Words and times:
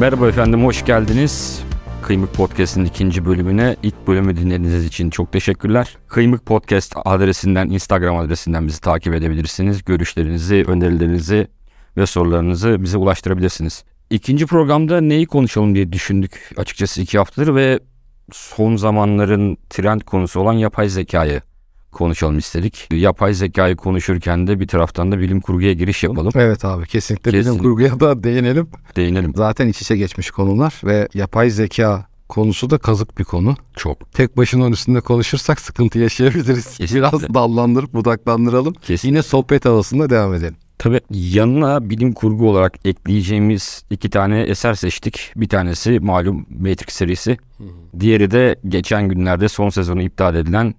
Merhaba 0.00 0.28
efendim, 0.28 0.64
hoş 0.64 0.84
geldiniz. 0.84 1.62
Kıymık 2.02 2.34
Podcast'in 2.34 2.84
ikinci 2.84 3.24
bölümüne 3.24 3.76
ilk 3.82 4.06
bölümü 4.06 4.36
dinlediğiniz 4.36 4.84
için 4.84 5.10
çok 5.10 5.32
teşekkürler. 5.32 5.96
Kıymık 6.08 6.46
Podcast 6.46 6.94
adresinden, 7.04 7.68
Instagram 7.68 8.16
adresinden 8.16 8.66
bizi 8.66 8.80
takip 8.80 9.14
edebilirsiniz. 9.14 9.84
Görüşlerinizi, 9.84 10.64
önerilerinizi 10.68 11.48
ve 11.96 12.06
sorularınızı 12.06 12.82
bize 12.82 12.98
ulaştırabilirsiniz. 12.98 13.84
İkinci 14.10 14.46
programda 14.46 15.00
neyi 15.00 15.26
konuşalım 15.26 15.74
diye 15.74 15.92
düşündük 15.92 16.50
açıkçası 16.56 17.02
iki 17.02 17.18
haftadır 17.18 17.54
ve 17.54 17.80
son 18.32 18.76
zamanların 18.76 19.56
trend 19.70 20.00
konusu 20.00 20.40
olan 20.40 20.52
yapay 20.52 20.88
zekayı 20.88 21.42
konuşalım 21.92 22.38
istedik. 22.38 22.88
Yapay 22.92 23.34
zekayı 23.34 23.76
konuşurken 23.76 24.46
de 24.46 24.60
bir 24.60 24.68
taraftan 24.68 25.12
da 25.12 25.18
bilim 25.18 25.40
kurguya 25.40 25.72
giriş 25.72 26.02
yapalım. 26.02 26.32
Evet 26.34 26.64
abi 26.64 26.86
kesinlikle 26.86 27.32
bilim 27.32 27.44
Kesin. 27.44 27.58
kurguya 27.58 28.00
da 28.00 28.22
değinelim. 28.24 28.68
Değinelim. 28.96 29.32
Zaten 29.36 29.68
iç 29.68 29.82
içe 29.82 29.96
geçmiş 29.96 30.30
konular 30.30 30.80
ve 30.84 31.08
yapay 31.14 31.50
zeka 31.50 32.06
konusu 32.28 32.70
da 32.70 32.78
kazık 32.78 33.18
bir 33.18 33.24
konu. 33.24 33.56
Çok. 33.76 34.12
Tek 34.12 34.36
başına 34.36 34.62
onun 34.62 34.72
üstünde 34.72 35.00
konuşursak 35.00 35.60
sıkıntı 35.60 35.98
yaşayabiliriz. 35.98 36.76
Kesinlikle. 36.76 36.96
Biraz 36.96 37.34
dallandırıp 37.34 37.94
budaklandıralım. 37.94 38.74
Kesin. 38.74 39.08
Yine 39.08 39.22
sohbet 39.22 39.64
havasında 39.64 40.10
devam 40.10 40.34
edelim. 40.34 40.56
Tabii 40.78 41.00
yanına 41.10 41.90
bilim 41.90 42.12
kurgu 42.12 42.50
olarak 42.50 42.86
ekleyeceğimiz 42.86 43.84
iki 43.90 44.10
tane 44.10 44.42
eser 44.42 44.74
seçtik. 44.74 45.32
Bir 45.36 45.48
tanesi 45.48 46.00
malum 46.00 46.46
Matrix 46.60 46.94
serisi. 46.94 47.36
Diğeri 48.00 48.30
de 48.30 48.56
geçen 48.68 49.08
günlerde 49.08 49.48
son 49.48 49.68
sezonu 49.68 50.02
iptal 50.02 50.34
edilen 50.34 50.74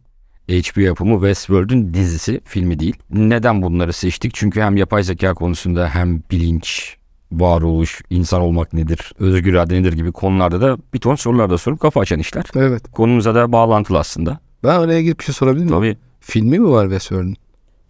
HBO 0.49 0.81
yapımı 0.81 1.13
Westworld'un 1.13 1.93
dizisi, 1.93 2.41
filmi 2.45 2.79
değil. 2.79 2.95
Neden 3.09 3.61
bunları 3.61 3.93
seçtik? 3.93 4.33
Çünkü 4.33 4.61
hem 4.61 4.77
yapay 4.77 5.03
zeka 5.03 5.33
konusunda 5.33 5.89
hem 5.89 6.21
bilinç, 6.31 6.95
varoluş, 7.31 8.01
insan 8.09 8.41
olmak 8.41 8.73
nedir, 8.73 9.13
özgür 9.19 9.53
irade 9.53 9.81
nedir 9.81 9.93
gibi 9.93 10.11
konularda 10.11 10.61
da 10.61 10.77
bir 10.93 10.99
ton 10.99 11.15
sorular 11.15 11.49
da 11.49 11.57
sorup 11.57 11.79
kafa 11.79 11.99
açan 11.99 12.19
işler. 12.19 12.43
Evet. 12.55 12.91
Konumuza 12.91 13.35
da 13.35 13.51
bağlantılı 13.51 13.99
aslında. 13.99 14.39
Ben 14.63 14.79
oraya 14.79 15.01
girip 15.01 15.19
bir 15.19 15.23
şey 15.23 15.35
sorabilir 15.35 15.63
miyim? 15.63 15.75
Tabii 15.77 15.97
Filmi 16.19 16.59
mi 16.59 16.69
var 16.69 16.83
Westworld'un? 16.83 17.35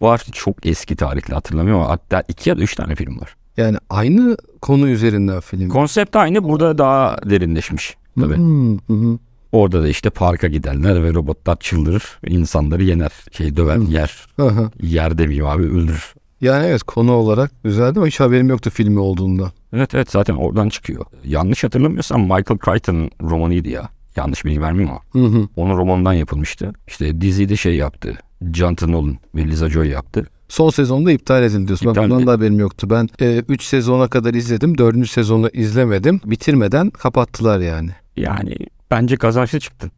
var 0.02 0.22
çok 0.32 0.66
eski 0.66 0.96
tarihli 0.96 1.34
hatırlamıyorum 1.34 1.82
ama 1.82 1.90
hatta 1.92 2.22
iki 2.28 2.50
ya 2.50 2.58
da 2.58 2.62
üç 2.62 2.74
tane 2.74 2.94
film 2.94 3.20
var. 3.20 3.36
Yani 3.56 3.76
aynı 3.90 4.36
konu 4.60 4.88
üzerinden 4.88 5.40
film. 5.40 5.68
Konsept 5.68 6.16
aynı 6.16 6.44
burada 6.44 6.78
daha 6.78 7.16
derinleşmiş. 7.30 7.96
Tabii. 8.20 8.36
Hmm, 8.36 8.76
hı 8.78 8.92
hı. 8.92 9.18
Orada 9.52 9.82
da 9.82 9.88
işte 9.88 10.10
parka 10.10 10.48
giderler 10.48 11.02
ve 11.02 11.14
robotlar 11.14 11.56
çıldırır. 11.58 12.18
insanları 12.26 12.82
yener. 12.82 13.12
Şey 13.32 13.56
döver, 13.56 13.76
yer. 13.76 14.26
Aha. 14.38 14.70
Yer 14.82 15.18
demeyeyim 15.18 15.46
abi 15.46 15.62
öldürür. 15.62 16.14
Yani 16.40 16.66
evet 16.66 16.82
konu 16.82 17.12
olarak 17.12 17.64
güzeldi 17.64 17.98
ama 17.98 18.06
hiç 18.06 18.20
haberim 18.20 18.48
yoktu 18.48 18.70
filmi 18.70 18.98
olduğunda. 18.98 19.52
Evet 19.72 19.94
evet 19.94 20.10
zaten 20.10 20.34
oradan 20.34 20.68
çıkıyor. 20.68 21.04
Yanlış 21.24 21.64
hatırlamıyorsam 21.64 22.20
Michael 22.20 22.58
Crichton 22.64 23.10
romanıydı 23.22 23.68
ya. 23.68 23.88
Yanlış 24.16 24.44
bilgi 24.44 24.60
vermeyeyim 24.62 24.90
ama. 24.90 25.26
Hı 25.26 25.36
hı. 25.38 25.48
Onun 25.56 25.76
romanından 25.76 26.12
yapılmıştı. 26.12 26.72
İşte 26.86 27.20
diziyi 27.20 27.48
de 27.48 27.56
şey 27.56 27.76
yaptı. 27.76 28.18
Jonathan 28.54 28.92
Nolan 28.92 29.18
ve 29.34 29.44
Liza 29.44 29.70
Joy 29.70 29.88
yaptı. 29.88 30.26
Son 30.48 30.70
sezonda 30.70 31.12
iptal 31.12 31.42
edildi 31.42 31.66
diyorsun. 31.66 31.88
İptal 31.88 32.02
ben 32.02 32.10
bundan 32.10 32.22
mi? 32.22 32.26
da 32.26 32.32
haberim 32.32 32.58
yoktu. 32.58 32.90
Ben 32.90 33.08
3 33.48 33.62
sezona 33.62 34.08
kadar 34.08 34.34
izledim. 34.34 34.78
4. 34.78 35.08
sezonu 35.10 35.48
izlemedim. 35.52 36.20
Bitirmeden 36.24 36.90
kapattılar 36.90 37.60
yani. 37.60 37.90
Yani 38.16 38.54
bence 38.92 39.16
kazançlı 39.16 39.60
çıktı. 39.60 39.90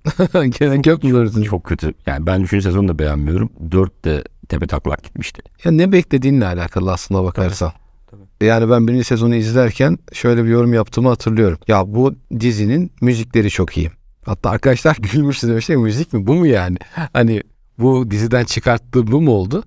Gerek 0.59 0.87
yok 0.87 1.05
mu 1.05 1.11
dördüncü? 1.11 1.51
Çok 1.51 1.65
kötü. 1.65 1.95
Yani 2.07 2.27
ben 2.27 2.41
3. 2.41 2.51
sezonu 2.51 2.89
da 2.89 2.99
beğenmiyorum. 2.99 3.51
4 3.71 4.05
de 4.05 4.25
tepe 4.49 4.67
taklak 4.67 5.05
gitmişti. 5.05 5.43
Ya 5.65 5.71
ne 5.71 5.93
beklediğinle 5.93 6.47
alakalı 6.47 6.93
aslına 6.93 7.25
bakarsan. 7.25 7.73
Yani 8.41 8.71
ben 8.71 8.89
birinci 8.89 9.05
sezonu 9.05 9.35
izlerken 9.35 9.99
şöyle 10.13 10.45
bir 10.45 10.49
yorum 10.49 10.75
yaptığımı 10.75 11.09
hatırlıyorum. 11.09 11.59
Ya 11.69 11.95
bu 11.95 12.15
dizinin 12.41 12.93
müzikleri 13.01 13.51
çok 13.51 13.77
iyi. 13.77 13.91
Hatta 14.25 14.51
arkadaşlar 14.51 14.97
gülmüştü 15.13 15.49
demişler 15.49 15.77
müzik 15.77 16.13
mi 16.13 16.27
bu 16.27 16.35
mu 16.35 16.47
yani? 16.47 16.77
Hani 17.13 17.43
bu 17.79 18.11
diziden 18.11 18.45
çıkarttığı 18.45 19.07
bu 19.07 19.21
mu 19.21 19.31
oldu? 19.31 19.63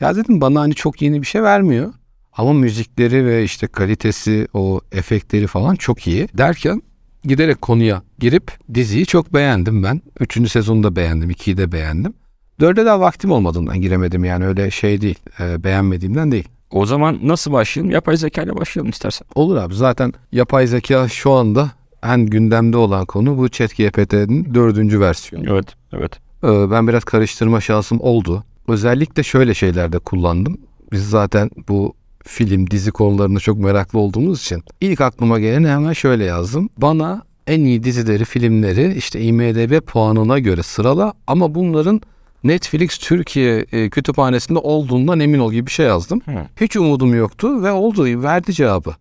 Ya 0.00 0.16
dedim 0.16 0.40
bana 0.40 0.60
hani 0.60 0.74
çok 0.74 1.02
yeni 1.02 1.22
bir 1.22 1.26
şey 1.26 1.42
vermiyor. 1.42 1.92
Ama 2.32 2.52
müzikleri 2.52 3.26
ve 3.26 3.44
işte 3.44 3.66
kalitesi 3.66 4.48
o 4.54 4.80
efektleri 4.92 5.46
falan 5.46 5.74
çok 5.74 6.06
iyi. 6.06 6.28
Derken 6.38 6.82
giderek 7.24 7.62
konuya 7.62 8.02
girip 8.18 8.52
diziyi 8.74 9.06
çok 9.06 9.34
beğendim 9.34 9.82
ben. 9.82 10.02
Üçüncü 10.20 10.48
sezonu 10.50 10.82
da 10.82 10.96
beğendim. 10.96 11.30
ikiyi 11.30 11.56
de 11.56 11.72
beğendim. 11.72 12.14
Dörde 12.60 12.86
daha 12.86 13.00
vaktim 13.00 13.30
olmadığından 13.32 13.80
giremedim 13.80 14.24
yani 14.24 14.46
öyle 14.46 14.70
şey 14.70 15.00
değil. 15.00 15.18
e, 15.40 15.64
beğenmediğimden 15.64 16.32
değil. 16.32 16.48
O 16.70 16.86
zaman 16.86 17.18
nasıl 17.22 17.52
başlayalım? 17.52 17.90
Yapay 17.90 18.16
zeka 18.16 18.42
ile 18.42 18.56
başlayalım 18.56 18.90
istersen. 18.90 19.26
Olur 19.34 19.56
abi 19.56 19.74
zaten 19.74 20.12
yapay 20.32 20.66
zeka 20.66 21.08
şu 21.08 21.32
anda 21.32 21.70
en 22.02 22.26
gündemde 22.26 22.76
olan 22.76 23.06
konu 23.06 23.38
bu 23.38 23.48
ChatGPT'nin 23.48 24.54
dördüncü 24.54 25.00
versiyonu. 25.00 25.44
Evet, 25.50 25.66
evet. 25.92 26.12
Ee, 26.44 26.70
ben 26.70 26.88
biraz 26.88 27.04
karıştırma 27.04 27.60
şansım 27.60 28.00
oldu. 28.00 28.44
Özellikle 28.68 29.22
şöyle 29.22 29.54
şeylerde 29.54 29.98
kullandım. 29.98 30.58
Biz 30.92 31.10
zaten 31.10 31.50
bu 31.68 31.94
film, 32.26 32.70
dizi 32.70 32.90
konularına 32.90 33.38
çok 33.38 33.58
meraklı 33.58 33.98
olduğumuz 33.98 34.40
için 34.40 34.62
ilk 34.80 35.00
aklıma 35.00 35.38
geleni 35.38 35.68
hemen 35.68 35.92
şöyle 35.92 36.24
yazdım. 36.24 36.68
Bana 36.76 37.22
en 37.46 37.60
iyi 37.60 37.84
dizileri, 37.84 38.24
filmleri 38.24 38.94
işte 38.96 39.20
IMDB 39.20 39.80
puanına 39.86 40.38
göre 40.38 40.62
sırala 40.62 41.14
ama 41.26 41.54
bunların 41.54 42.00
Netflix 42.44 42.98
Türkiye 42.98 43.66
e, 43.72 43.90
kütüphanesinde 43.90 44.58
olduğundan 44.58 45.20
emin 45.20 45.38
ol 45.38 45.52
gibi 45.52 45.66
bir 45.66 45.72
şey 45.72 45.86
yazdım. 45.86 46.20
Hı. 46.24 46.46
Hiç 46.60 46.76
umudum 46.76 47.14
yoktu 47.14 47.62
ve 47.62 47.72
oldu. 47.72 48.22
Verdi 48.22 48.52
cevabı. 48.52 48.94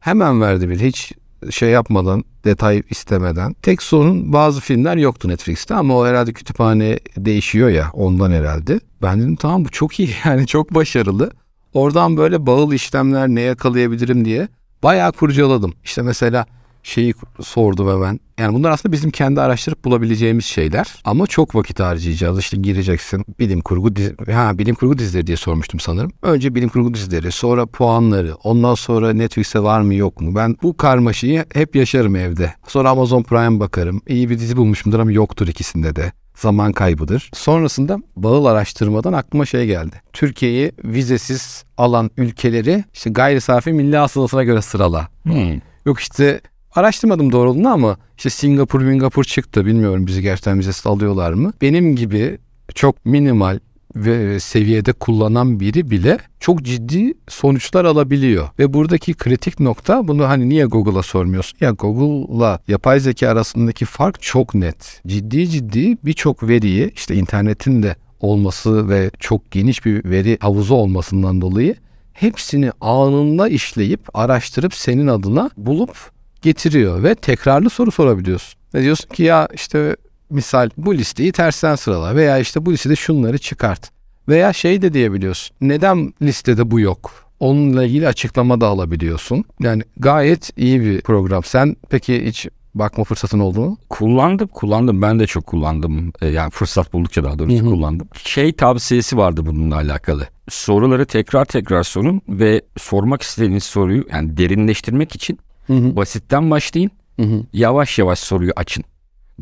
Hemen 0.00 0.40
verdi 0.40 0.68
bile. 0.68 0.86
Hiç 0.86 1.12
şey 1.50 1.70
yapmadan, 1.70 2.24
detay 2.44 2.82
istemeden. 2.90 3.52
Tek 3.52 3.82
sorun 3.82 4.32
bazı 4.32 4.60
filmler 4.60 4.96
yoktu 4.96 5.28
Netflix'te 5.28 5.74
ama 5.74 5.98
o 5.98 6.06
herhalde 6.06 6.32
kütüphane 6.32 6.98
değişiyor 7.16 7.68
ya 7.68 7.90
ondan 7.92 8.30
herhalde. 8.30 8.80
Ben 9.02 9.20
dedim 9.20 9.36
tamam 9.36 9.64
bu 9.64 9.68
çok 9.68 10.00
iyi 10.00 10.10
yani 10.24 10.46
çok 10.46 10.74
başarılı. 10.74 11.30
Oradan 11.74 12.16
böyle 12.16 12.46
bağıl 12.46 12.72
işlemler 12.72 13.28
ne 13.28 13.40
yakalayabilirim 13.40 14.24
diye 14.24 14.48
bayağı 14.82 15.12
kurcaladım. 15.12 15.72
İşte 15.84 16.02
mesela 16.02 16.46
şeyi 16.82 17.14
sordum 17.40 17.88
hemen. 17.88 18.20
Yani 18.38 18.54
bunlar 18.54 18.70
aslında 18.70 18.92
bizim 18.92 19.10
kendi 19.10 19.40
araştırıp 19.40 19.84
bulabileceğimiz 19.84 20.44
şeyler. 20.44 20.94
Ama 21.04 21.26
çok 21.26 21.54
vakit 21.54 21.80
harcayacağız. 21.80 22.38
İşte 22.38 22.56
gireceksin 22.56 23.24
bilim 23.38 23.60
kurgu 23.60 23.96
dizi, 23.96 24.16
ha 24.32 24.58
bilim 24.58 24.74
kurgu 24.74 24.98
dizileri 24.98 25.26
diye 25.26 25.36
sormuştum 25.36 25.80
sanırım. 25.80 26.12
Önce 26.22 26.54
bilim 26.54 26.68
kurgu 26.68 26.94
dizileri, 26.94 27.32
sonra 27.32 27.66
puanları, 27.66 28.34
ondan 28.34 28.74
sonra 28.74 29.12
Netflix'e 29.12 29.60
var 29.62 29.80
mı 29.80 29.94
yok 29.94 30.20
mu? 30.20 30.34
Ben 30.34 30.56
bu 30.62 30.76
karmaşayı 30.76 31.44
hep 31.54 31.76
yaşarım 31.76 32.16
evde. 32.16 32.54
Sonra 32.66 32.90
Amazon 32.90 33.22
Prime 33.22 33.60
bakarım. 33.60 34.00
İyi 34.08 34.30
bir 34.30 34.38
dizi 34.38 34.56
bulmuşumdur 34.56 34.98
ama 34.98 35.12
yoktur 35.12 35.48
ikisinde 35.48 35.96
de. 35.96 36.12
Zaman 36.38 36.72
kaybıdır. 36.72 37.30
Sonrasında 37.34 37.98
bağıl 38.16 38.44
araştırmadan 38.44 39.12
aklıma 39.12 39.46
şey 39.46 39.66
geldi. 39.66 40.02
Türkiye'yi 40.12 40.72
vizesiz 40.84 41.64
alan 41.76 42.10
ülkeleri 42.16 42.84
işte 42.94 43.10
gayri 43.10 43.40
safi 43.40 43.72
milli 43.72 43.96
hasılasına 43.96 44.44
göre 44.44 44.62
sırala. 44.62 45.08
Hmm. 45.22 45.60
Yok 45.86 46.00
işte 46.00 46.40
araştırmadım 46.74 47.32
doğruluğunu 47.32 47.68
ama 47.68 47.96
işte 48.16 48.30
Singapur, 48.30 48.80
Singapur 48.80 49.24
çıktı. 49.24 49.66
Bilmiyorum 49.66 50.06
bizi 50.06 50.22
gerçekten 50.22 50.58
vizesiz 50.58 50.86
alıyorlar 50.86 51.32
mı? 51.32 51.52
Benim 51.60 51.96
gibi 51.96 52.38
çok 52.74 53.06
minimal 53.06 53.58
ve 53.96 54.40
seviyede 54.40 54.92
kullanan 54.92 55.60
biri 55.60 55.90
bile 55.90 56.18
çok 56.40 56.62
ciddi 56.62 57.14
sonuçlar 57.28 57.84
alabiliyor. 57.84 58.48
Ve 58.58 58.72
buradaki 58.72 59.14
kritik 59.14 59.60
nokta 59.60 60.08
bunu 60.08 60.28
hani 60.28 60.48
niye 60.48 60.64
Google'a 60.64 61.02
sormuyorsun? 61.02 61.58
Ya 61.60 61.70
Google'la 61.70 62.60
yapay 62.68 63.00
zeka 63.00 63.28
arasındaki 63.28 63.84
fark 63.84 64.22
çok 64.22 64.54
net. 64.54 65.02
Ciddi 65.06 65.48
ciddi 65.48 65.96
birçok 66.04 66.48
veriyi 66.48 66.92
işte 66.94 67.14
internetin 67.14 67.82
de 67.82 67.96
olması 68.20 68.88
ve 68.88 69.10
çok 69.18 69.50
geniş 69.50 69.84
bir 69.84 70.04
veri 70.04 70.38
havuzu 70.40 70.74
olmasından 70.74 71.40
dolayı 71.40 71.74
hepsini 72.12 72.72
anında 72.80 73.48
işleyip 73.48 74.00
araştırıp 74.14 74.74
senin 74.74 75.06
adına 75.06 75.50
bulup 75.56 75.96
getiriyor 76.42 77.02
ve 77.02 77.14
tekrarlı 77.14 77.70
soru 77.70 77.90
sorabiliyorsun. 77.90 78.58
Ve 78.74 78.82
diyorsun 78.82 79.08
ki 79.08 79.22
ya 79.22 79.48
işte 79.54 79.96
misal 80.30 80.70
bu 80.76 80.94
listeyi 80.94 81.32
tersten 81.32 81.74
sırala 81.74 82.16
veya 82.16 82.38
işte 82.38 82.66
bu 82.66 82.72
listede 82.72 82.96
şunları 82.96 83.38
çıkart. 83.38 83.90
Veya 84.28 84.52
şey 84.52 84.82
de 84.82 84.92
diyebiliyorsun. 84.92 85.56
Neden 85.60 86.12
listede 86.22 86.70
bu 86.70 86.80
yok? 86.80 87.12
Onunla 87.40 87.84
ilgili 87.84 88.08
açıklama 88.08 88.60
da 88.60 88.66
alabiliyorsun. 88.66 89.44
Yani 89.60 89.82
gayet 89.96 90.50
iyi 90.56 90.80
bir 90.80 91.00
program. 91.00 91.44
Sen 91.44 91.76
peki 91.90 92.26
hiç 92.26 92.48
bakma 92.74 93.04
fırsatın 93.04 93.38
oldu 93.38 93.60
mu? 93.60 93.78
Kullandım, 93.90 94.48
kullandım. 94.48 95.02
Ben 95.02 95.18
de 95.18 95.26
çok 95.26 95.46
kullandım. 95.46 96.12
Ee, 96.22 96.26
yani 96.26 96.50
fırsat 96.50 96.92
buldukça 96.92 97.24
daha 97.24 97.38
doğrusu 97.38 97.58
Hı 97.58 97.66
hı. 97.66 97.70
kullandım. 97.70 98.08
Şey 98.24 98.52
tavsiyesi 98.52 99.16
vardı 99.16 99.46
bununla 99.46 99.76
alakalı. 99.76 100.26
Soruları 100.48 101.06
tekrar 101.06 101.44
tekrar 101.44 101.82
sorun 101.82 102.22
ve 102.28 102.62
sormak 102.76 103.22
istediğiniz 103.22 103.64
soruyu 103.64 104.04
yani 104.12 104.36
derinleştirmek 104.36 105.14
için 105.14 105.38
Hı 105.66 105.72
hı. 105.72 105.96
basitten 105.96 106.50
başlayın. 106.50 106.90
Hı 107.16 107.22
hı. 107.22 107.42
Yavaş 107.52 107.98
yavaş 107.98 108.18
soruyu 108.18 108.52
açın 108.56 108.84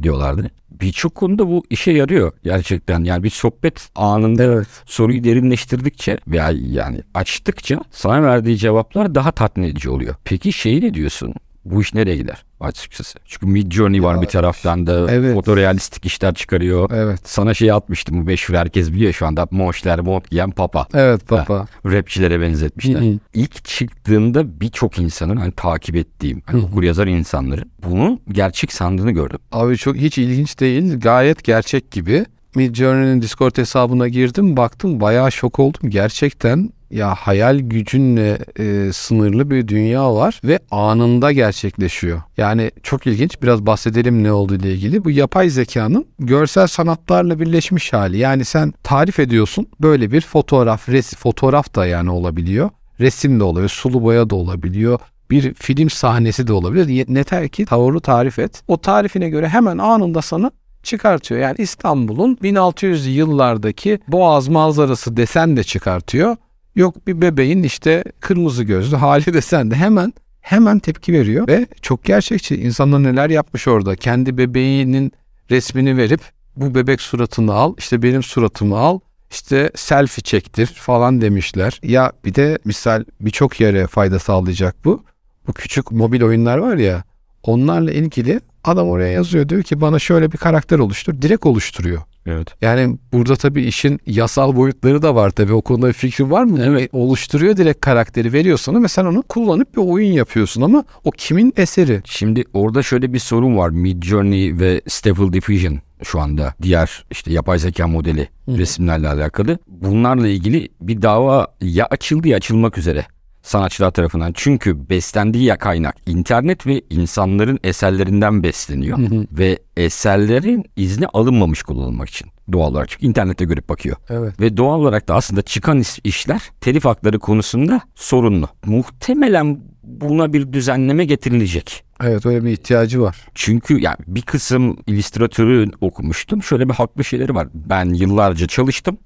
diyorlardı. 0.02 0.50
Birçok 0.70 1.14
konuda 1.14 1.48
bu 1.48 1.64
işe 1.70 1.90
yarıyor 1.92 2.32
gerçekten. 2.44 3.04
Yani 3.04 3.22
bir 3.22 3.30
sohbet 3.30 3.88
anında 3.94 4.42
Evet. 4.44 4.66
soruyu 4.86 5.24
derinleştirdikçe 5.24 6.18
veya 6.28 6.50
yani 6.54 7.00
açtıkça 7.14 7.80
sana 7.90 8.22
verdiği 8.22 8.56
cevaplar 8.58 9.14
daha 9.14 9.32
tatmin 9.32 9.64
edici 9.64 9.90
oluyor. 9.90 10.14
Peki 10.24 10.52
şeyi 10.52 10.80
ne 10.80 10.94
diyorsun? 10.94 11.34
Bu 11.70 11.82
iş 11.82 11.94
nereye 11.94 12.16
gider 12.16 12.44
açıkçası. 12.60 13.18
Çünkü 13.24 13.46
Mid 13.46 13.72
Journey 13.72 14.02
var 14.02 14.14
Ya, 14.14 14.22
bir 14.22 14.26
taraftan 14.26 14.86
da 14.86 15.10
evet. 15.10 15.34
fotorealistik 15.34 16.06
işler 16.06 16.34
çıkarıyor. 16.34 16.90
Evet. 16.94 17.20
Sana 17.24 17.54
şey 17.54 17.72
atmıştım 17.72 18.20
bu 18.20 18.22
meşhur 18.22 18.54
herkes 18.54 18.92
biliyor 18.92 19.12
şu 19.12 19.26
anda 19.26 19.46
monşler 19.50 20.00
mont 20.00 20.30
giyen 20.30 20.50
papa. 20.50 20.86
Evet 20.94 21.30
baba. 21.30 21.66
Rapçilere 21.86 22.40
benzetmişler. 22.40 23.00
Hı 23.00 23.04
hı. 23.04 23.18
İlk 23.34 23.64
çıktığında 23.64 24.60
birçok 24.60 24.98
insanın 24.98 25.36
hani 25.36 25.52
takip 25.52 25.96
ettiğim 25.96 26.42
hani 26.46 26.64
okur 26.64 26.82
yazar 26.82 27.06
insanların 27.06 27.70
bunu 27.84 28.20
gerçek 28.28 28.72
sandığını 28.72 29.10
gördüm. 29.10 29.38
Abi 29.52 29.76
çok 29.76 29.96
hiç 29.96 30.18
ilginç 30.18 30.60
değil. 30.60 31.00
Gayet 31.00 31.44
gerçek 31.44 31.90
gibi. 31.90 32.24
Midjourney'nin 32.56 33.22
Discord 33.22 33.58
hesabına 33.58 34.08
girdim. 34.08 34.56
Baktım 34.56 35.00
bayağı 35.00 35.32
şok 35.32 35.58
oldum. 35.58 35.90
Gerçekten 35.90 36.70
ya 36.90 37.14
hayal 37.14 37.58
gücünle 37.58 38.38
e, 38.58 38.92
sınırlı 38.92 39.50
bir 39.50 39.68
dünya 39.68 40.14
var 40.14 40.40
ve 40.44 40.58
anında 40.70 41.32
gerçekleşiyor. 41.32 42.22
Yani 42.36 42.70
çok 42.82 43.06
ilginç. 43.06 43.42
Biraz 43.42 43.66
bahsedelim 43.66 44.22
ne 44.22 44.32
olduğu 44.32 44.54
ile 44.54 44.72
ilgili. 44.72 45.04
Bu 45.04 45.10
yapay 45.10 45.48
zekanın 45.50 46.06
görsel 46.18 46.66
sanatlarla 46.66 47.40
birleşmiş 47.40 47.92
hali. 47.92 48.18
Yani 48.18 48.44
sen 48.44 48.72
tarif 48.82 49.20
ediyorsun. 49.20 49.66
Böyle 49.80 50.12
bir 50.12 50.20
fotoğraf, 50.20 50.88
res, 50.88 51.14
fotoğraf 51.16 51.74
da 51.74 51.86
yani 51.86 52.10
olabiliyor. 52.10 52.70
Resim 53.00 53.40
de 53.40 53.44
olabiliyor, 53.44 53.68
sulu 53.70 54.02
boya 54.02 54.30
da 54.30 54.34
olabiliyor 54.36 54.98
bir 55.30 55.54
film 55.54 55.90
sahnesi 55.90 56.46
de 56.46 56.52
olabilir. 56.52 56.88
Ye- 56.88 57.04
Yeter 57.08 57.48
ki 57.48 57.64
tavırı 57.64 58.00
tarif 58.00 58.38
et. 58.38 58.62
O 58.68 58.80
tarifine 58.80 59.28
göre 59.28 59.48
hemen 59.48 59.78
anında 59.78 60.22
sana 60.22 60.50
çıkartıyor. 60.86 61.40
Yani 61.40 61.56
İstanbul'un 61.58 62.38
1600 62.42 63.06
yıllardaki 63.16 63.98
Boğaz 64.08 64.48
manzarası 64.48 65.16
desen 65.16 65.56
de 65.56 65.64
çıkartıyor. 65.64 66.36
Yok 66.74 67.06
bir 67.06 67.20
bebeğin 67.20 67.62
işte 67.62 68.04
kırmızı 68.20 68.64
gözlü 68.64 68.96
hali 68.96 69.26
desen 69.32 69.70
de 69.70 69.74
hemen 69.74 70.12
hemen 70.40 70.78
tepki 70.78 71.12
veriyor 71.12 71.48
ve 71.48 71.66
çok 71.82 72.04
gerçekçi. 72.04 72.56
İnsanlar 72.56 73.02
neler 73.02 73.30
yapmış 73.30 73.68
orada. 73.68 73.96
Kendi 73.96 74.38
bebeğinin 74.38 75.12
resmini 75.50 75.96
verip 75.96 76.20
bu 76.56 76.74
bebek 76.74 77.00
suratını 77.00 77.54
al, 77.54 77.74
işte 77.78 78.02
benim 78.02 78.22
suratımı 78.22 78.78
al, 78.78 79.00
işte 79.30 79.70
selfie 79.74 80.22
çektir 80.22 80.66
falan 80.66 81.20
demişler. 81.20 81.80
Ya 81.82 82.12
bir 82.24 82.34
de 82.34 82.58
misal 82.64 83.04
birçok 83.20 83.60
yere 83.60 83.86
fayda 83.86 84.18
sağlayacak 84.18 84.84
bu. 84.84 85.04
Bu 85.46 85.52
küçük 85.52 85.92
mobil 85.92 86.22
oyunlar 86.22 86.58
var 86.58 86.76
ya 86.76 87.04
onlarla 87.42 87.92
ilgili 87.92 88.40
adam 88.68 88.88
oraya 88.88 89.12
yazıyor 89.12 89.48
diyor 89.48 89.62
ki 89.62 89.80
bana 89.80 89.98
şöyle 89.98 90.32
bir 90.32 90.38
karakter 90.38 90.78
oluştur. 90.78 91.22
Direkt 91.22 91.46
oluşturuyor. 91.46 92.02
Evet. 92.26 92.62
Yani 92.62 92.98
burada 93.12 93.36
tabii 93.36 93.62
işin 93.62 94.00
yasal 94.06 94.56
boyutları 94.56 95.02
da 95.02 95.14
var 95.14 95.30
tabii. 95.30 95.52
O 95.52 95.62
konuda 95.62 95.88
bir 95.88 95.92
fikrin 95.92 96.30
var 96.30 96.44
mı? 96.44 96.58
Evet. 96.64 96.90
Oluşturuyor 96.92 97.56
direkt 97.56 97.80
karakteri 97.80 98.32
veriyor 98.32 98.58
sana 98.58 98.82
ve 98.82 98.88
sen 98.88 99.04
onu 99.04 99.22
kullanıp 99.22 99.76
bir 99.76 99.80
oyun 99.80 100.12
yapıyorsun 100.12 100.62
ama 100.62 100.84
o 101.04 101.10
kimin 101.10 101.52
eseri? 101.56 102.02
Şimdi 102.04 102.44
orada 102.52 102.82
şöyle 102.82 103.12
bir 103.12 103.18
sorun 103.18 103.56
var. 103.56 103.70
Mid 103.70 104.02
Journey 104.02 104.58
ve 104.58 104.80
Stable 104.88 105.32
Diffusion 105.32 105.80
şu 106.02 106.20
anda 106.20 106.54
diğer 106.62 107.04
işte 107.10 107.32
yapay 107.32 107.58
zeka 107.58 107.86
modeli 107.86 108.28
resimlerle 108.48 109.08
alakalı. 109.08 109.58
Bunlarla 109.66 110.28
ilgili 110.28 110.68
bir 110.80 111.02
dava 111.02 111.46
ya 111.60 111.86
açıldı 111.86 112.28
ya 112.28 112.36
açılmak 112.36 112.78
üzere 112.78 113.06
sanatçılar 113.46 113.90
tarafından. 113.90 114.32
Çünkü 114.34 114.90
beslendiği 114.90 115.44
ya 115.44 115.58
kaynak 115.58 115.96
internet 116.06 116.66
ve 116.66 116.82
insanların 116.90 117.58
eserlerinden 117.64 118.42
besleniyor. 118.42 118.98
Ve 119.32 119.58
eserlerin 119.76 120.64
izni 120.76 121.06
alınmamış 121.06 121.62
kullanılmak 121.62 122.08
için 122.08 122.28
doğal 122.52 122.70
olarak. 122.70 122.88
Çünkü 122.88 123.06
internette 123.06 123.44
görüp 123.44 123.68
bakıyor. 123.68 123.96
Evet. 124.08 124.40
Ve 124.40 124.56
doğal 124.56 124.80
olarak 124.80 125.08
da 125.08 125.14
aslında 125.14 125.42
çıkan 125.42 125.82
işler 126.04 126.42
telif 126.60 126.84
hakları 126.84 127.18
konusunda 127.18 127.80
sorunlu. 127.94 128.48
Muhtemelen 128.66 129.60
buna 129.82 130.32
bir 130.32 130.52
düzenleme 130.52 131.04
getirilecek. 131.04 131.84
Evet 132.02 132.26
öyle 132.26 132.44
bir 132.44 132.50
ihtiyacı 132.50 133.02
var. 133.02 133.26
Çünkü 133.34 133.80
yani 133.80 133.96
bir 134.06 134.22
kısım 134.22 134.76
illüstratörü 134.86 135.70
okumuştum. 135.80 136.42
Şöyle 136.42 136.68
bir 136.68 136.74
haklı 136.74 137.04
şeyleri 137.04 137.34
var. 137.34 137.48
Ben 137.54 137.94
yıllarca 137.94 138.46
çalıştım. 138.46 138.98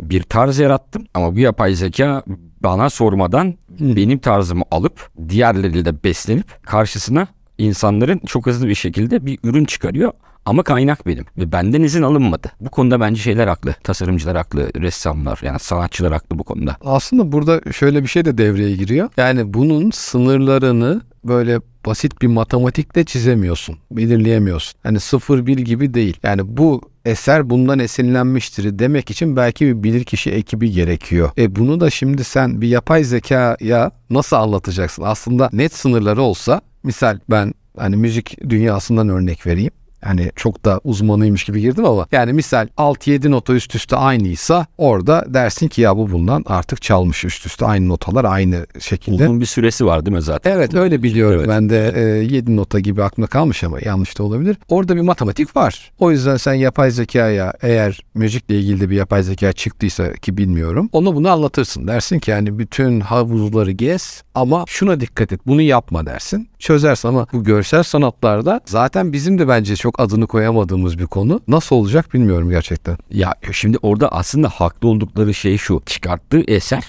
Bir 0.00 0.22
tarz 0.22 0.58
yarattım 0.58 1.04
ama 1.14 1.34
bu 1.34 1.38
yapay 1.38 1.74
zeka 1.74 2.22
bana 2.62 2.90
sormadan 2.90 3.54
benim 3.80 4.18
tarzımı 4.18 4.62
alıp 4.70 5.10
diğerleriyle 5.28 6.04
beslenip 6.04 6.66
karşısına 6.66 7.26
insanların 7.58 8.20
çok 8.26 8.46
hızlı 8.46 8.68
bir 8.68 8.74
şekilde 8.74 9.26
bir 9.26 9.38
ürün 9.44 9.64
çıkarıyor. 9.64 10.12
Ama 10.44 10.62
kaynak 10.62 11.06
benim 11.06 11.24
ve 11.38 11.52
benden 11.52 11.82
izin 11.82 12.02
alınmadı. 12.02 12.52
Bu 12.60 12.70
konuda 12.70 13.00
bence 13.00 13.22
şeyler 13.22 13.46
haklı. 13.46 13.74
Tasarımcılar 13.84 14.36
haklı, 14.36 14.70
ressamlar 14.74 15.40
yani 15.42 15.58
sanatçılar 15.58 16.12
haklı 16.12 16.38
bu 16.38 16.44
konuda. 16.44 16.76
Aslında 16.80 17.32
burada 17.32 17.72
şöyle 17.72 18.02
bir 18.02 18.08
şey 18.08 18.24
de 18.24 18.38
devreye 18.38 18.76
giriyor. 18.76 19.08
Yani 19.16 19.54
bunun 19.54 19.90
sınırlarını 19.90 21.00
böyle 21.24 21.60
basit 21.86 22.22
bir 22.22 22.26
matematikle 22.26 23.04
çizemiyorsun. 23.04 23.78
Belirleyemiyorsun. 23.90 24.80
Hani 24.82 25.00
sıfır 25.00 25.46
bir 25.46 25.58
gibi 25.58 25.94
değil. 25.94 26.16
Yani 26.22 26.56
bu 26.56 26.80
eser 27.04 27.50
bundan 27.50 27.78
esinlenmiştir 27.78 28.78
demek 28.78 29.10
için 29.10 29.36
belki 29.36 29.66
bir 29.66 29.82
bilirkişi 29.82 30.30
ekibi 30.30 30.70
gerekiyor. 30.70 31.30
E 31.38 31.56
bunu 31.56 31.80
da 31.80 31.90
şimdi 31.90 32.24
sen 32.24 32.60
bir 32.60 32.68
yapay 32.68 33.04
zekaya 33.04 33.90
nasıl 34.10 34.36
anlatacaksın? 34.36 35.02
Aslında 35.02 35.50
net 35.52 35.74
sınırları 35.74 36.22
olsa 36.22 36.60
misal 36.82 37.18
ben 37.30 37.54
hani 37.76 37.96
müzik 37.96 38.36
dünyasından 38.48 39.08
örnek 39.08 39.46
vereyim. 39.46 39.72
Yani 40.04 40.30
çok 40.36 40.64
da 40.64 40.80
uzmanıymış 40.84 41.44
gibi 41.44 41.60
girdim 41.60 41.84
ama 41.84 42.06
yani 42.12 42.32
misal 42.32 42.68
6-7 42.78 43.30
nota 43.30 43.52
üst 43.52 43.74
üste 43.74 43.96
aynıysa 43.96 44.66
orada 44.78 45.24
dersin 45.28 45.68
ki 45.68 45.80
ya 45.80 45.96
bu 45.96 46.10
bundan 46.10 46.44
artık 46.46 46.82
çalmış 46.82 47.24
üst 47.24 47.46
üste 47.46 47.66
aynı 47.66 47.88
notalar 47.88 48.24
aynı 48.24 48.66
şekilde. 48.78 49.24
Uzun 49.24 49.40
bir 49.40 49.46
süresi 49.46 49.86
var 49.86 50.06
değil 50.06 50.16
mi 50.16 50.22
zaten? 50.22 50.50
Evet 50.50 50.74
öyle 50.74 51.02
biliyorum. 51.02 51.38
Evet. 51.38 51.48
Ben 51.48 51.70
de 51.70 51.92
e, 51.96 52.00
7 52.00 52.56
nota 52.56 52.80
gibi 52.80 53.02
aklımda 53.02 53.26
kalmış 53.26 53.64
ama 53.64 53.78
yanlış 53.84 54.18
da 54.18 54.22
olabilir. 54.22 54.56
Orada 54.68 54.96
bir 54.96 55.00
matematik 55.00 55.56
var. 55.56 55.92
O 55.98 56.10
yüzden 56.10 56.36
sen 56.36 56.54
yapay 56.54 56.90
zekaya 56.90 57.52
eğer 57.62 58.00
müzikle 58.14 58.58
ilgili 58.58 58.80
de 58.80 58.90
bir 58.90 58.96
yapay 58.96 59.22
zeka 59.22 59.52
çıktıysa 59.52 60.12
ki 60.12 60.36
bilmiyorum. 60.36 60.88
Ona 60.92 61.14
bunu 61.14 61.30
anlatırsın. 61.30 61.86
Dersin 61.86 62.18
ki 62.18 62.30
yani 62.30 62.58
bütün 62.58 63.00
havuzları 63.00 63.70
gez 63.70 64.22
ama 64.34 64.64
şuna 64.68 65.00
dikkat 65.00 65.32
et 65.32 65.40
bunu 65.46 65.62
yapma 65.62 66.06
dersin. 66.06 66.48
Çözersin 66.58 67.08
ama 67.08 67.26
bu 67.32 67.44
görsel 67.44 67.82
sanatlarda 67.82 68.60
zaten 68.64 69.12
bizim 69.12 69.38
de 69.38 69.48
bence 69.48 69.76
çok 69.76 69.89
adını 69.98 70.26
koyamadığımız 70.26 70.98
bir 70.98 71.06
konu. 71.06 71.40
Nasıl 71.48 71.76
olacak 71.76 72.14
bilmiyorum 72.14 72.50
gerçekten. 72.50 72.98
Ya 73.10 73.34
şimdi 73.52 73.78
orada 73.82 74.12
aslında 74.12 74.48
haklı 74.48 74.88
oldukları 74.88 75.34
şey 75.34 75.58
şu. 75.58 75.82
Çıkarttığı 75.86 76.40
eser 76.48 76.84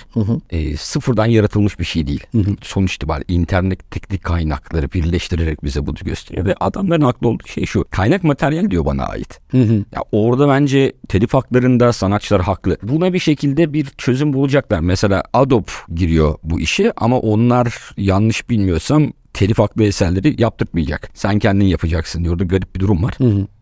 e, 0.50 0.77
sıfırdan 0.77 1.25
yaratılmış 1.25 1.79
bir 1.79 1.86
şey 1.86 2.08
değil. 2.08 2.24
Sonuç 2.62 2.96
itibariyle 2.96 3.34
internet 3.34 3.91
teknik 3.91 4.24
kaynakları 4.24 4.91
birleştirerek 4.91 5.63
bize 5.63 5.86
bunu 5.86 5.96
gösteriyor. 6.01 6.46
Ve 6.46 6.55
adamların 6.60 7.01
haklı 7.01 7.27
olduğu 7.27 7.48
şey 7.48 7.65
şu. 7.65 7.86
Kaynak 7.91 8.24
materyal 8.24 8.72
diyor 8.72 8.86
bana 8.86 9.03
ait. 9.05 9.39
Ya 9.96 10.01
orada 10.12 10.50
bence 10.50 10.93
telif 11.10 11.34
haklarında 11.34 11.93
sanatçılar 11.93 12.41
haklı. 12.41 12.77
Buna 12.84 13.13
bir 13.13 13.20
şekilde 13.20 13.74
bir 13.74 13.86
çözüm 13.86 14.34
bulacaklar. 14.34 14.79
Mesela 14.79 15.24
Adobe 15.34 15.72
giriyor 15.96 16.36
bu 16.43 16.60
işe 16.60 16.93
ama 16.98 17.20
onlar 17.20 17.93
yanlış 17.98 18.50
bilmiyorsam 18.50 19.13
telif 19.33 19.59
haklı 19.59 19.83
eserleri 19.83 20.41
yaptırtmayacak. 20.41 21.09
Sen 21.13 21.39
kendin 21.39 21.65
yapacaksın 21.65 22.23
diyor. 22.23 22.33
Orada 22.33 22.43
garip 22.43 22.75
bir 22.75 22.79
durum 22.79 23.03
var. 23.03 23.13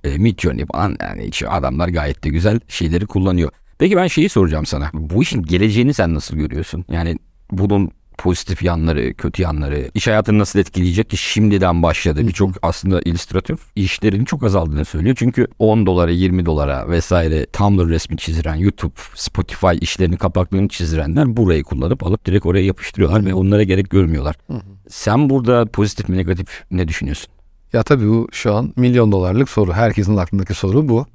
E, 0.04 0.18
Midjourney 0.18 0.66
falan 0.66 0.96
yani 1.02 1.28
hiç 1.28 1.44
adamlar 1.44 1.90
gayet 1.90 2.24
de 2.24 2.30
güzel 2.30 2.60
şeyleri 2.68 3.06
kullanıyor. 3.06 3.52
Peki 3.78 3.98
ben 3.98 4.08
şeyi 4.08 4.30
soracağım 4.30 4.66
sana. 4.66 4.90
Bu 4.94 5.24
işin 5.24 5.44
geleceğini 5.44 5.94
sen 5.94 6.14
nasıl 6.14 6.38
görüyorsun? 6.38 6.86
Yani 6.92 7.18
bunun 7.52 7.92
pozitif 8.20 8.64
yanları, 8.64 9.14
kötü 9.14 9.42
yanları, 9.42 9.92
iş 9.94 10.08
hayatını 10.08 10.40
nasıl 10.40 10.60
etkileyecek 10.60 11.10
ki 11.10 11.18
şimdiden 11.18 11.84
başladı. 11.84 12.28
Birçok 12.28 12.52
aslında 12.62 13.02
illüstratör 13.02 13.58
işlerinin 13.76 14.26
çok 14.26 14.44
azaldığını 14.44 14.86
söylüyor. 14.86 15.16
Çünkü 15.20 15.48
10 15.60 15.86
dolara, 15.86 16.12
20 16.12 16.46
dolara 16.46 16.90
vesaire 16.90 17.46
Tumblr 17.46 17.90
resmi 17.90 18.18
çizdiren, 18.18 18.56
YouTube, 18.56 18.94
Spotify 19.16 19.76
işlerinin 19.82 20.18
kapaklarını 20.18 20.68
çizdirenler 20.68 21.38
burayı 21.38 21.64
kullanıp 21.64 22.04
alıp 22.04 22.26
direkt 22.26 22.46
oraya 22.46 22.66
yapıştırıyorlar 22.66 23.26
ve 23.26 23.34
onlara 23.34 23.64
gerek 23.64 23.90
görmüyorlar. 23.90 24.36
Sen 24.90 25.30
burada 25.30 25.66
pozitif 25.66 26.10
mi 26.10 26.18
negatif 26.18 26.64
ne 26.72 26.88
düşünüyorsun? 26.88 27.34
Ya 27.74 27.84
tabii 27.84 28.10
bu 28.10 28.28
şu 28.32 28.56
an 28.56 28.74
milyon 28.76 29.12
dolarlık 29.12 29.50
soru. 29.50 29.74
Herkesin 29.74 30.18
aklındaki 30.18 30.54
soru 30.54 30.90
bu. 30.90 31.06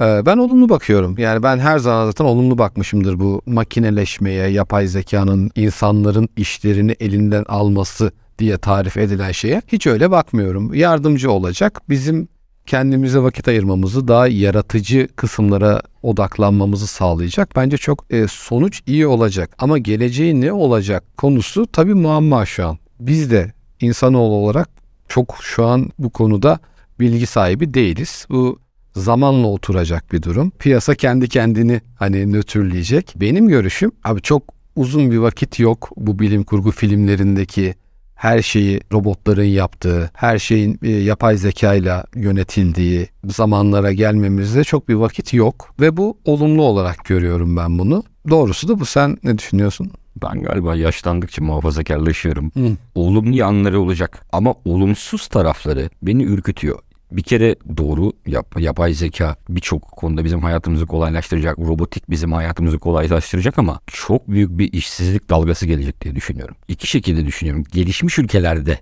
Ee, 0.00 0.26
ben 0.26 0.36
olumlu 0.36 0.68
bakıyorum. 0.68 1.14
Yani 1.18 1.42
ben 1.42 1.58
her 1.58 1.78
zaman 1.78 2.06
zaten 2.06 2.24
olumlu 2.24 2.58
bakmışımdır 2.58 3.20
bu 3.20 3.42
makineleşmeye, 3.46 4.48
yapay 4.48 4.86
zekanın 4.86 5.50
insanların 5.56 6.28
işlerini 6.36 6.96
elinden 7.00 7.44
alması 7.48 8.12
diye 8.38 8.58
tarif 8.58 8.96
edilen 8.96 9.32
şeye. 9.32 9.62
Hiç 9.68 9.86
öyle 9.86 10.10
bakmıyorum. 10.10 10.74
Yardımcı 10.74 11.30
olacak. 11.30 11.80
Bizim 11.88 12.28
kendimize 12.66 13.18
vakit 13.18 13.48
ayırmamızı, 13.48 14.08
daha 14.08 14.28
yaratıcı 14.28 15.08
kısımlara 15.16 15.82
odaklanmamızı 16.02 16.86
sağlayacak. 16.86 17.56
Bence 17.56 17.76
çok 17.76 18.04
e, 18.10 18.26
sonuç 18.28 18.82
iyi 18.86 19.06
olacak. 19.06 19.50
Ama 19.58 19.78
geleceği 19.78 20.40
ne 20.40 20.52
olacak 20.52 21.04
konusu 21.16 21.66
tabii 21.66 21.94
muamma 21.94 22.46
şu 22.46 22.68
an. 22.68 22.78
Biz 23.00 23.30
de 23.30 23.52
insanoğlu 23.80 24.34
olarak 24.34 24.68
çok 25.08 25.36
şu 25.42 25.66
an 25.66 25.90
bu 25.98 26.10
konuda 26.10 26.58
bilgi 27.00 27.26
sahibi 27.26 27.74
değiliz. 27.74 28.26
Bu 28.30 28.58
zamanla 28.98 29.46
oturacak 29.46 30.12
bir 30.12 30.22
durum. 30.22 30.50
Piyasa 30.50 30.94
kendi 30.94 31.28
kendini 31.28 31.80
hani 31.96 32.32
nötrleyecek. 32.32 33.14
Benim 33.16 33.48
görüşüm 33.48 33.92
abi 34.04 34.22
çok 34.22 34.42
uzun 34.76 35.10
bir 35.10 35.18
vakit 35.18 35.58
yok 35.60 35.90
bu 35.96 36.18
bilim 36.18 36.44
kurgu 36.44 36.70
filmlerindeki 36.70 37.74
her 38.14 38.42
şeyi 38.42 38.80
robotların 38.92 39.44
yaptığı, 39.44 40.10
her 40.14 40.38
şeyin 40.38 40.78
e, 40.82 40.90
yapay 40.90 41.36
zekayla 41.36 42.04
yönetildiği 42.14 43.08
zamanlara 43.24 43.92
gelmemizde 43.92 44.64
çok 44.64 44.88
bir 44.88 44.94
vakit 44.94 45.34
yok 45.34 45.74
ve 45.80 45.96
bu 45.96 46.18
olumlu 46.24 46.62
olarak 46.62 47.04
görüyorum 47.04 47.56
ben 47.56 47.78
bunu. 47.78 48.02
Doğrusu 48.30 48.68
da 48.68 48.80
bu. 48.80 48.84
Sen 48.84 49.18
ne 49.24 49.38
düşünüyorsun? 49.38 49.90
Ben 50.22 50.42
galiba 50.42 50.76
yaşlandıkça 50.76 51.44
muhafazakarlaşıyorum. 51.44 52.50
Hı. 52.54 52.76
Olumlu 52.94 53.36
yanları 53.36 53.80
olacak 53.80 54.26
ama 54.32 54.54
olumsuz 54.64 55.28
tarafları 55.28 55.90
beni 56.02 56.22
ürkütüyor. 56.22 56.78
Bir 57.12 57.22
kere 57.22 57.56
doğru 57.76 58.12
yap, 58.26 58.60
yapay 58.60 58.94
zeka 58.94 59.36
birçok 59.48 59.82
konuda 59.82 60.24
bizim 60.24 60.42
hayatımızı 60.42 60.86
kolaylaştıracak. 60.86 61.58
Robotik 61.58 62.10
bizim 62.10 62.32
hayatımızı 62.32 62.78
kolaylaştıracak 62.78 63.58
ama 63.58 63.80
çok 63.86 64.28
büyük 64.28 64.58
bir 64.58 64.72
işsizlik 64.72 65.30
dalgası 65.30 65.66
gelecek 65.66 66.00
diye 66.00 66.14
düşünüyorum. 66.14 66.56
İki 66.68 66.86
şekilde 66.86 67.26
düşünüyorum. 67.26 67.64
Gelişmiş 67.72 68.18
ülkelerde 68.18 68.78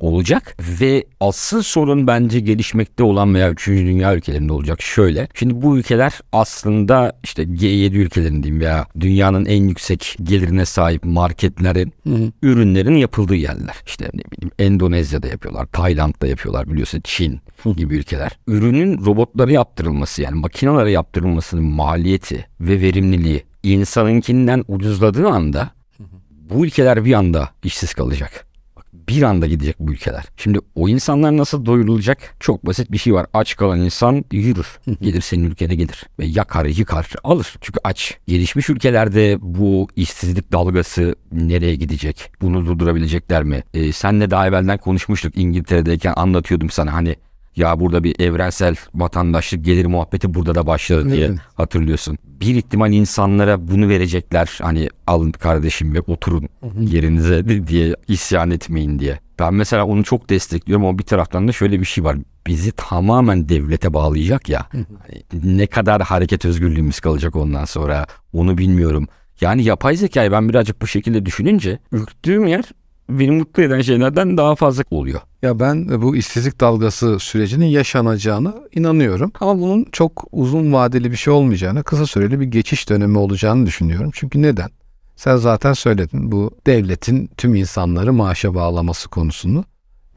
olacak 0.00 0.56
ve 0.80 1.04
asıl 1.20 1.62
sorun 1.62 2.06
bence 2.06 2.40
gelişmekte 2.40 3.02
olan 3.02 3.34
veya 3.34 3.50
3. 3.50 3.66
dünya 3.66 4.14
ülkelerinde 4.14 4.52
olacak. 4.52 4.82
Şöyle. 4.82 5.28
Şimdi 5.34 5.62
bu 5.62 5.78
ülkeler 5.78 6.20
aslında 6.32 7.12
işte 7.24 7.42
G7 7.42 7.96
ülkelerin 7.96 8.42
diyeyim 8.42 8.60
veya 8.60 8.86
dünyanın 9.00 9.44
en 9.44 9.68
yüksek 9.68 10.16
gelirine 10.22 10.64
sahip 10.64 11.04
marketlerin 11.04 11.92
ürünlerin 12.42 12.96
yapıldığı 12.96 13.34
yerler. 13.34 13.76
İşte 13.86 14.10
ne 14.14 14.22
bileyim 14.30 14.50
Endonezya'da 14.58 15.28
yapıyorlar, 15.28 15.66
Tayland'da 15.66 16.26
yapıyorlar 16.26 16.70
biliyorsun 16.70 17.00
Çin 17.04 17.40
gibi 17.76 17.96
ülkeler. 17.96 18.38
Ürünün 18.46 19.04
robotlara 19.06 19.52
yaptırılması 19.52 20.22
yani 20.22 20.40
makinalara 20.40 20.90
yaptırılmasının 20.90 21.64
maliyeti 21.64 22.46
ve 22.60 22.80
verimliliği 22.80 23.42
insanınkinden 23.62 24.64
ucuzladığı 24.68 25.28
anda 25.28 25.70
bu 26.50 26.66
ülkeler 26.66 27.04
bir 27.04 27.12
anda 27.12 27.50
işsiz 27.62 27.94
kalacak 27.94 28.53
bir 29.08 29.22
anda 29.22 29.46
gidecek 29.46 29.76
bu 29.80 29.92
ülkeler. 29.92 30.24
Şimdi 30.36 30.58
o 30.74 30.88
insanlar 30.88 31.36
nasıl 31.36 31.66
doyurulacak? 31.66 32.18
Çok 32.40 32.66
basit 32.66 32.92
bir 32.92 32.98
şey 32.98 33.14
var. 33.14 33.26
Aç 33.34 33.56
kalan 33.56 33.80
insan 33.80 34.24
yürür. 34.32 34.66
Gelir 35.00 35.20
senin 35.20 35.44
ülkene 35.44 35.74
gelir. 35.74 36.04
Ve 36.18 36.24
yakar 36.26 36.64
yıkar 36.64 37.12
alır. 37.24 37.54
Çünkü 37.60 37.80
aç. 37.84 38.18
Gelişmiş 38.26 38.70
ülkelerde 38.70 39.38
bu 39.40 39.88
işsizlik 39.96 40.52
dalgası 40.52 41.14
nereye 41.32 41.74
gidecek? 41.74 42.32
Bunu 42.40 42.66
durdurabilecekler 42.66 43.42
mi? 43.42 43.62
Ee, 43.74 43.92
senle 43.92 44.30
daha 44.30 44.46
evvelden 44.46 44.78
konuşmuştuk. 44.78 45.38
İngiltere'deyken 45.38 46.12
anlatıyordum 46.16 46.70
sana 46.70 46.92
hani 46.92 47.16
ya 47.56 47.80
burada 47.80 48.04
bir 48.04 48.20
evrensel 48.20 48.76
vatandaşlık 48.94 49.64
gelir 49.64 49.86
muhabbeti 49.86 50.34
burada 50.34 50.54
da 50.54 50.66
başladı 50.66 51.10
diye 51.12 51.26
Evet. 51.26 51.38
hatırlıyorsun. 51.54 52.18
Bir 52.24 52.54
ihtimal 52.54 52.92
insanlara 52.92 53.68
bunu 53.68 53.88
verecekler 53.88 54.58
hani 54.62 54.88
alın 55.06 55.32
kardeşim 55.32 55.94
ve 55.94 56.00
oturun 56.00 56.48
yerinize 56.80 57.66
diye 57.68 57.94
isyan 58.08 58.50
etmeyin 58.50 58.98
diye. 58.98 59.18
Ben 59.38 59.54
mesela 59.54 59.86
onu 59.86 60.04
çok 60.04 60.30
destekliyorum 60.30 60.86
ama 60.86 60.98
bir 60.98 61.04
taraftan 61.04 61.48
da 61.48 61.52
şöyle 61.52 61.80
bir 61.80 61.84
şey 61.84 62.04
var. 62.04 62.16
Bizi 62.46 62.72
tamamen 62.72 63.48
devlete 63.48 63.94
bağlayacak 63.94 64.48
ya. 64.48 64.66
Hani 64.72 65.22
ne 65.56 65.66
kadar 65.66 66.02
hareket 66.02 66.44
özgürlüğümüz 66.44 67.00
kalacak 67.00 67.36
ondan 67.36 67.64
sonra 67.64 68.06
onu 68.32 68.58
bilmiyorum. 68.58 69.08
Yani 69.40 69.64
yapay 69.64 69.96
zekayı 69.96 70.32
ben 70.32 70.48
birazcık 70.48 70.82
bu 70.82 70.86
şekilde 70.86 71.26
düşününce 71.26 71.78
ürktüğüm 71.92 72.46
yer 72.46 72.64
beni 73.08 73.30
mutlu 73.30 73.62
eden 73.62 73.80
şeylerden 73.80 74.36
daha 74.36 74.54
fazla 74.54 74.84
oluyor. 74.90 75.20
Ya 75.42 75.60
ben 75.60 76.02
bu 76.02 76.16
işsizlik 76.16 76.60
dalgası 76.60 77.18
sürecinin 77.18 77.66
yaşanacağına 77.66 78.54
inanıyorum. 78.74 79.32
Ama 79.40 79.60
bunun 79.60 79.86
çok 79.92 80.24
uzun 80.32 80.72
vadeli 80.72 81.10
bir 81.10 81.16
şey 81.16 81.32
olmayacağını, 81.32 81.82
kısa 81.82 82.06
süreli 82.06 82.40
bir 82.40 82.46
geçiş 82.46 82.90
dönemi 82.90 83.18
olacağını 83.18 83.66
düşünüyorum. 83.66 84.10
Çünkü 84.14 84.42
neden? 84.42 84.70
Sen 85.16 85.36
zaten 85.36 85.72
söyledin 85.72 86.32
bu 86.32 86.50
devletin 86.66 87.30
tüm 87.36 87.54
insanları 87.54 88.12
maaşa 88.12 88.54
bağlaması 88.54 89.08
konusunu. 89.08 89.64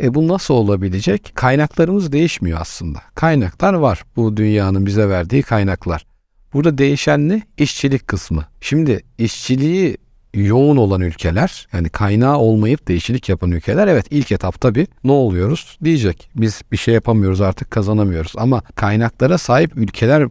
E 0.03 0.13
bu 0.13 0.27
nasıl 0.27 0.53
olabilecek? 0.53 1.31
Kaynaklarımız 1.35 2.11
değişmiyor 2.11 2.61
aslında. 2.61 2.99
Kaynaklar 3.15 3.73
var. 3.73 4.03
Bu 4.15 4.37
dünyanın 4.37 4.85
bize 4.85 5.09
verdiği 5.09 5.43
kaynaklar. 5.43 6.05
Burada 6.53 6.77
değişen 6.77 7.29
ne? 7.29 7.41
İşçilik 7.57 8.07
kısmı. 8.07 8.45
Şimdi 8.61 9.03
işçiliği 9.17 9.97
yoğun 10.39 10.77
olan 10.77 11.01
ülkeler 11.01 11.67
yani 11.73 11.89
kaynağı 11.89 12.37
olmayıp 12.37 12.87
değişiklik 12.87 13.29
yapan 13.29 13.51
ülkeler 13.51 13.87
evet 13.87 14.05
ilk 14.09 14.31
etapta 14.31 14.75
bir 14.75 14.87
ne 15.03 15.11
oluyoruz 15.11 15.77
diyecek. 15.83 16.29
Biz 16.35 16.61
bir 16.71 16.77
şey 16.77 16.93
yapamıyoruz 16.93 17.41
artık 17.41 17.71
kazanamıyoruz 17.71 18.33
ama 18.37 18.61
kaynaklara 18.75 19.37
sahip 19.37 19.77
ülkeler 19.77 20.27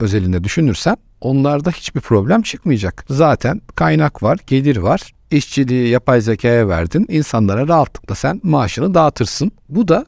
özelinde 0.00 0.44
düşünürsen 0.44 0.96
onlarda 1.20 1.70
hiçbir 1.70 2.00
problem 2.00 2.42
çıkmayacak. 2.42 3.04
Zaten 3.10 3.60
kaynak 3.74 4.22
var, 4.22 4.38
gelir 4.46 4.76
var. 4.76 5.12
İşçiliği 5.30 5.88
yapay 5.88 6.20
zekaya 6.20 6.68
verdin. 6.68 7.06
insanlara 7.08 7.68
rahatlıkla 7.68 8.14
sen 8.14 8.40
maaşını 8.42 8.94
dağıtırsın. 8.94 9.52
Bu 9.68 9.88
da 9.88 10.04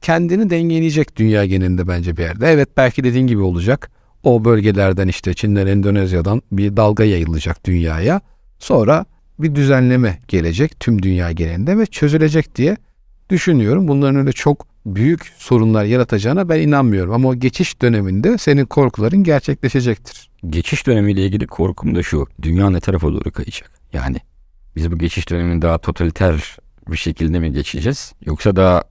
kendini 0.00 0.50
dengeleyecek 0.50 1.16
dünya 1.16 1.46
genelinde 1.46 1.88
bence 1.88 2.16
bir 2.16 2.22
yerde. 2.22 2.46
Evet 2.46 2.68
belki 2.76 3.04
dediğin 3.04 3.26
gibi 3.26 3.40
olacak. 3.40 3.90
O 4.24 4.44
bölgelerden 4.44 5.08
işte 5.08 5.34
Çin'den 5.34 5.66
Endonezya'dan 5.66 6.42
bir 6.52 6.76
dalga 6.76 7.04
yayılacak 7.04 7.66
dünyaya. 7.66 8.20
Sonra 8.60 9.04
bir 9.38 9.54
düzenleme 9.54 10.18
gelecek 10.28 10.80
tüm 10.80 11.02
dünya 11.02 11.32
genelinde 11.32 11.78
ve 11.78 11.86
çözülecek 11.86 12.56
diye 12.56 12.76
düşünüyorum. 13.30 13.88
Bunların 13.88 14.16
öyle 14.16 14.32
çok 14.32 14.66
büyük 14.86 15.32
sorunlar 15.36 15.84
yaratacağına 15.84 16.48
ben 16.48 16.60
inanmıyorum. 16.60 17.12
Ama 17.12 17.28
o 17.28 17.34
geçiş 17.34 17.82
döneminde 17.82 18.38
senin 18.38 18.64
korkuların 18.64 19.24
gerçekleşecektir. 19.24 20.30
Geçiş 20.46 20.86
dönemiyle 20.86 21.26
ilgili 21.26 21.46
korkum 21.46 21.94
da 21.94 22.02
şu. 22.02 22.26
Dünya 22.42 22.70
ne 22.70 22.80
tarafa 22.80 23.08
doğru 23.08 23.30
kayacak? 23.30 23.70
Yani 23.92 24.16
biz 24.76 24.92
bu 24.92 24.98
geçiş 24.98 25.30
dönemini 25.30 25.62
daha 25.62 25.78
totaliter 25.78 26.56
bir 26.90 26.96
şekilde 26.96 27.38
mi 27.40 27.52
geçeceğiz? 27.52 28.12
Yoksa 28.24 28.56
daha 28.56 28.82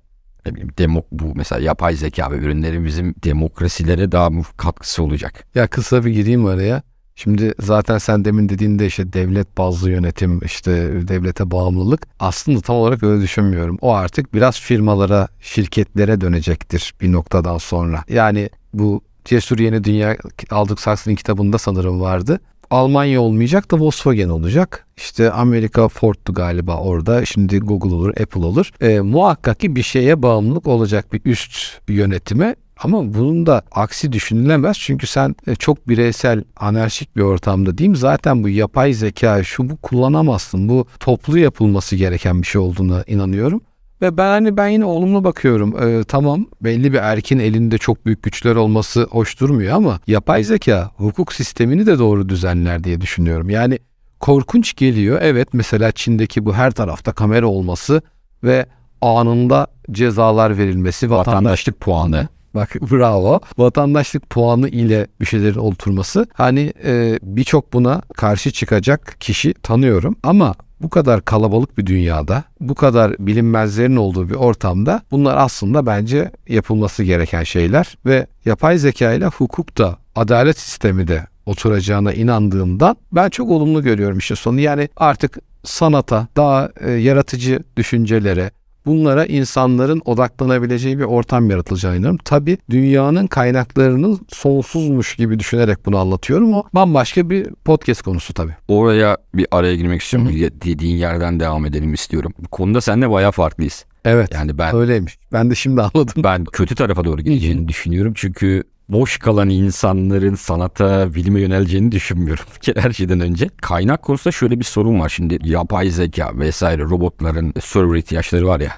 ne 0.46 0.52
bileyim, 0.52 0.70
demo, 0.78 1.04
bu 1.12 1.36
mesela 1.36 1.62
yapay 1.62 1.96
zeka 1.96 2.32
ve 2.32 2.38
ürünlerin 2.38 2.86
bizim 2.86 3.16
demokrasilere 3.24 4.12
daha 4.12 4.30
mı 4.30 4.44
katkısı 4.58 5.04
olacak? 5.04 5.48
Ya 5.56 5.68
kısa 5.68 6.06
bir 6.06 6.12
gireyim 6.12 6.46
araya. 6.46 6.82
Şimdi 7.24 7.54
zaten 7.60 7.98
sen 7.98 8.26
demin 8.26 8.50
dediğinde 8.50 8.86
işte 8.86 9.14
devlet 9.14 9.58
bazlı 9.58 9.92
yönetim, 9.92 10.40
işte 10.46 10.72
devlete 11.08 11.52
bağımlılık. 11.52 12.08
Aslında 12.20 12.62
tam 12.62 12.76
olarak 12.76 13.04
öyle 13.04 13.22
düşünmüyorum. 13.22 13.78
O 13.82 13.94
artık 13.94 14.34
biraz 14.34 14.60
firmalara, 14.60 15.28
şirketlere 15.42 16.22
dönecektir 16.22 16.94
bir 17.02 17.12
noktadan 17.12 17.58
sonra. 17.58 18.04
Yani 18.10 18.50
bu 18.74 19.02
Cesur 19.26 19.60
Yeni 19.60 19.84
Dünya 19.84 20.18
Aldık 20.52 20.80
Saksı'nın 20.80 21.16
kitabında 21.16 21.58
sanırım 21.58 22.02
vardı. 22.02 22.40
Almanya 22.70 23.22
olmayacak 23.22 23.72
da 23.72 23.80
Volkswagen 23.80 24.30
olacak. 24.30 24.88
İşte 24.98 25.32
Amerika 25.32 25.88
Ford'tu 25.88 26.34
galiba 26.34 26.78
orada. 26.78 27.26
Şimdi 27.26 27.60
Google 27.60 27.96
olur, 27.96 28.10
Apple 28.10 28.46
olur. 28.46 28.72
E, 28.82 29.00
muhakkak 29.00 29.60
ki 29.60 29.76
bir 29.76 29.84
şeye 29.84 30.22
bağımlılık 30.22 30.68
olacak 30.68 31.14
bir 31.14 31.22
üst 31.26 31.82
yönetime. 31.88 32.56
Ama 32.84 33.14
bunun 33.14 33.46
da 33.46 33.62
aksi 33.72 34.12
düşünülemez. 34.12 34.78
Çünkü 34.80 35.08
sen 35.08 35.36
e, 35.48 35.56
çok 35.56 35.88
bireysel, 35.88 36.44
anarşik 36.56 37.16
bir 37.16 37.22
ortamda 37.22 37.78
diyeyim. 37.78 37.96
Zaten 37.96 38.44
bu 38.44 38.50
yapay 38.50 38.94
zeka 38.94 39.44
şu 39.44 39.70
bu 39.70 39.78
kullanamazsın. 39.78 40.70
Bu 40.70 40.88
toplu 41.00 41.40
yapılması 41.40 41.96
gereken 41.96 42.42
bir 42.42 42.48
şey 42.48 42.62
olduğuna 42.62 43.04
inanıyorum. 43.08 43.62
Ve 44.02 44.18
ben 44.18 44.28
hani 44.30 44.58
ben 44.58 44.68
yine 44.68 44.86
olumlu 44.86 45.24
bakıyorum. 45.24 45.84
Ee, 45.84 46.04
tamam 46.04 46.46
belli 46.62 46.94
bir 46.94 46.98
erkin 46.98 47.40
elinde 47.40 47.78
çok 47.78 48.06
büyük 48.06 48.24
güçler 48.24 48.56
olması 48.56 49.08
hoş 49.12 49.40
durmuyor 49.40 49.76
ama 49.76 50.00
yapay 50.08 50.44
zeka 50.44 50.92
hukuk 50.98 51.34
sistemini 51.34 51.86
de 51.86 52.00
doğru 52.00 52.30
düzenler 52.30 52.84
diye 52.84 53.02
düşünüyorum. 53.02 53.50
Yani 53.50 53.80
korkunç 54.20 54.76
geliyor. 54.76 55.20
Evet 55.22 55.48
mesela 55.54 55.92
Çin'deki 55.92 56.46
bu 56.46 56.54
her 56.54 56.72
tarafta 56.72 57.12
kamera 57.12 57.48
olması 57.48 58.02
ve 58.44 58.66
anında 59.02 59.68
cezalar 59.92 60.58
verilmesi 60.58 61.10
vatandaş 61.12 61.28
Vatandaşlık 61.28 61.80
puanı. 61.80 62.28
Bak 62.56 62.76
bravo. 62.92 63.40
Vatandaşlık 63.58 64.30
puanı 64.30 64.70
ile 64.70 65.08
bir 65.22 65.26
şeylerin 65.26 65.60
oturması. 65.60 66.28
Hani 66.34 66.74
e, 66.84 67.20
birçok 67.22 67.74
buna 67.74 68.02
karşı 68.02 68.52
çıkacak 68.52 69.16
kişi 69.20 69.54
tanıyorum 69.54 70.16
ama 70.24 70.56
bu 70.82 70.90
kadar 70.90 71.26
kalabalık 71.26 71.78
bir 71.78 71.86
dünyada, 71.86 72.44
bu 72.60 72.76
kadar 72.76 73.16
bilinmezlerin 73.20 73.96
olduğu 73.96 74.30
bir 74.30 74.36
ortamda 74.36 75.02
bunlar 75.12 75.38
aslında 75.38 75.86
bence 75.86 76.32
yapılması 76.48 77.04
gereken 77.04 77.44
şeyler 77.44 77.98
ve 78.06 78.28
yapay 78.46 78.78
zeka 78.78 79.14
ile 79.14 79.26
hukuk 79.26 79.78
da 79.78 79.98
adalet 80.16 80.60
sistemi 80.60 81.08
de 81.08 81.28
oturacağına 81.46 82.14
inandığımdan 82.14 82.98
ben 83.12 83.30
çok 83.30 83.50
olumlu 83.52 83.84
görüyorum 83.84 84.18
işte 84.18 84.36
sonu. 84.36 84.60
Yani 84.60 84.90
artık 84.96 85.38
sanata, 85.64 86.28
daha 86.38 86.70
e, 86.82 86.92
yaratıcı 86.92 87.60
düşüncelere, 87.78 88.52
bunlara 88.90 89.26
insanların 89.26 90.02
odaklanabileceği 90.06 91.00
bir 91.00 91.04
ortam 91.04 91.50
yaratılacağını 91.50 91.96
inanıyorum. 91.96 92.20
Tabii 92.26 92.58
dünyanın 92.70 93.28
kaynaklarının 93.28 94.20
sonsuzmuş 94.30 95.16
gibi 95.16 95.40
düşünerek 95.40 95.86
bunu 95.86 95.98
anlatıyorum. 95.98 96.54
O 96.54 96.64
bambaşka 96.74 97.30
bir 97.30 97.48
podcast 97.66 98.02
konusu 98.02 98.34
tabii. 98.34 98.56
Oraya 98.68 99.18
bir 99.34 99.48
araya 99.52 99.76
girmek 99.76 100.02
istiyorum. 100.02 100.32
Dediğin 100.66 100.98
yerden 100.98 101.40
devam 101.40 101.66
edelim 101.66 101.94
istiyorum. 101.94 102.34
Bu 102.40 102.48
konuda 102.48 102.82
seninle 102.82 103.10
bayağı 103.10 103.32
farklıyız. 103.32 103.86
Evet. 104.06 104.34
Yani 104.34 104.58
ben 104.58 104.76
Öyleymiş. 104.76 105.18
Ben 105.34 105.50
de 105.50 105.56
şimdi 105.56 105.82
anladım. 105.82 106.24
ben 106.24 106.46
kötü 106.46 106.76
tarafa 106.76 107.06
doğru 107.06 107.22
gideceğini 107.22 107.68
düşünüyorum. 107.68 108.14
Çünkü 108.16 108.64
boş 108.90 109.18
kalan 109.18 109.50
insanların 109.50 110.36
sanata, 110.36 111.14
bilime 111.16 111.42
yöneleceğini 111.42 111.92
düşünmüyorum. 111.92 112.44
Her 112.76 112.92
şeyden 112.92 113.20
önce. 113.20 113.50
Kaynak 113.62 114.02
konusunda 114.02 114.32
şöyle 114.32 114.60
bir 114.60 114.66
sorun 114.66 115.00
var. 115.00 115.10
Şimdi 115.10 115.40
yapay 115.44 115.90
zeka 115.90 116.32
vesaire 116.38 116.84
robotların 116.84 117.54
server 117.62 117.98
ihtiyaçları 117.98 118.48
var 118.48 118.60
ya. 118.60 118.72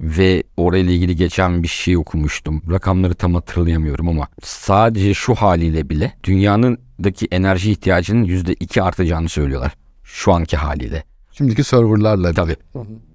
Ve 0.00 0.42
orayla 0.56 0.92
ilgili 0.92 1.16
geçen 1.16 1.62
bir 1.62 1.68
şey 1.68 1.96
okumuştum. 1.96 2.62
Rakamları 2.70 3.14
tam 3.14 3.34
hatırlayamıyorum 3.34 4.08
ama 4.08 4.28
sadece 4.42 5.14
şu 5.14 5.34
haliyle 5.34 5.90
bile 5.90 6.12
dünyanındaki 6.24 7.28
enerji 7.30 7.70
ihtiyacının 7.70 8.24
%2 8.24 8.82
artacağını 8.82 9.28
söylüyorlar. 9.28 9.72
Şu 10.04 10.32
anki 10.32 10.56
haliyle. 10.56 11.04
Şimdiki 11.38 11.64
serverlarla. 11.64 12.32
Tabii. 12.32 12.56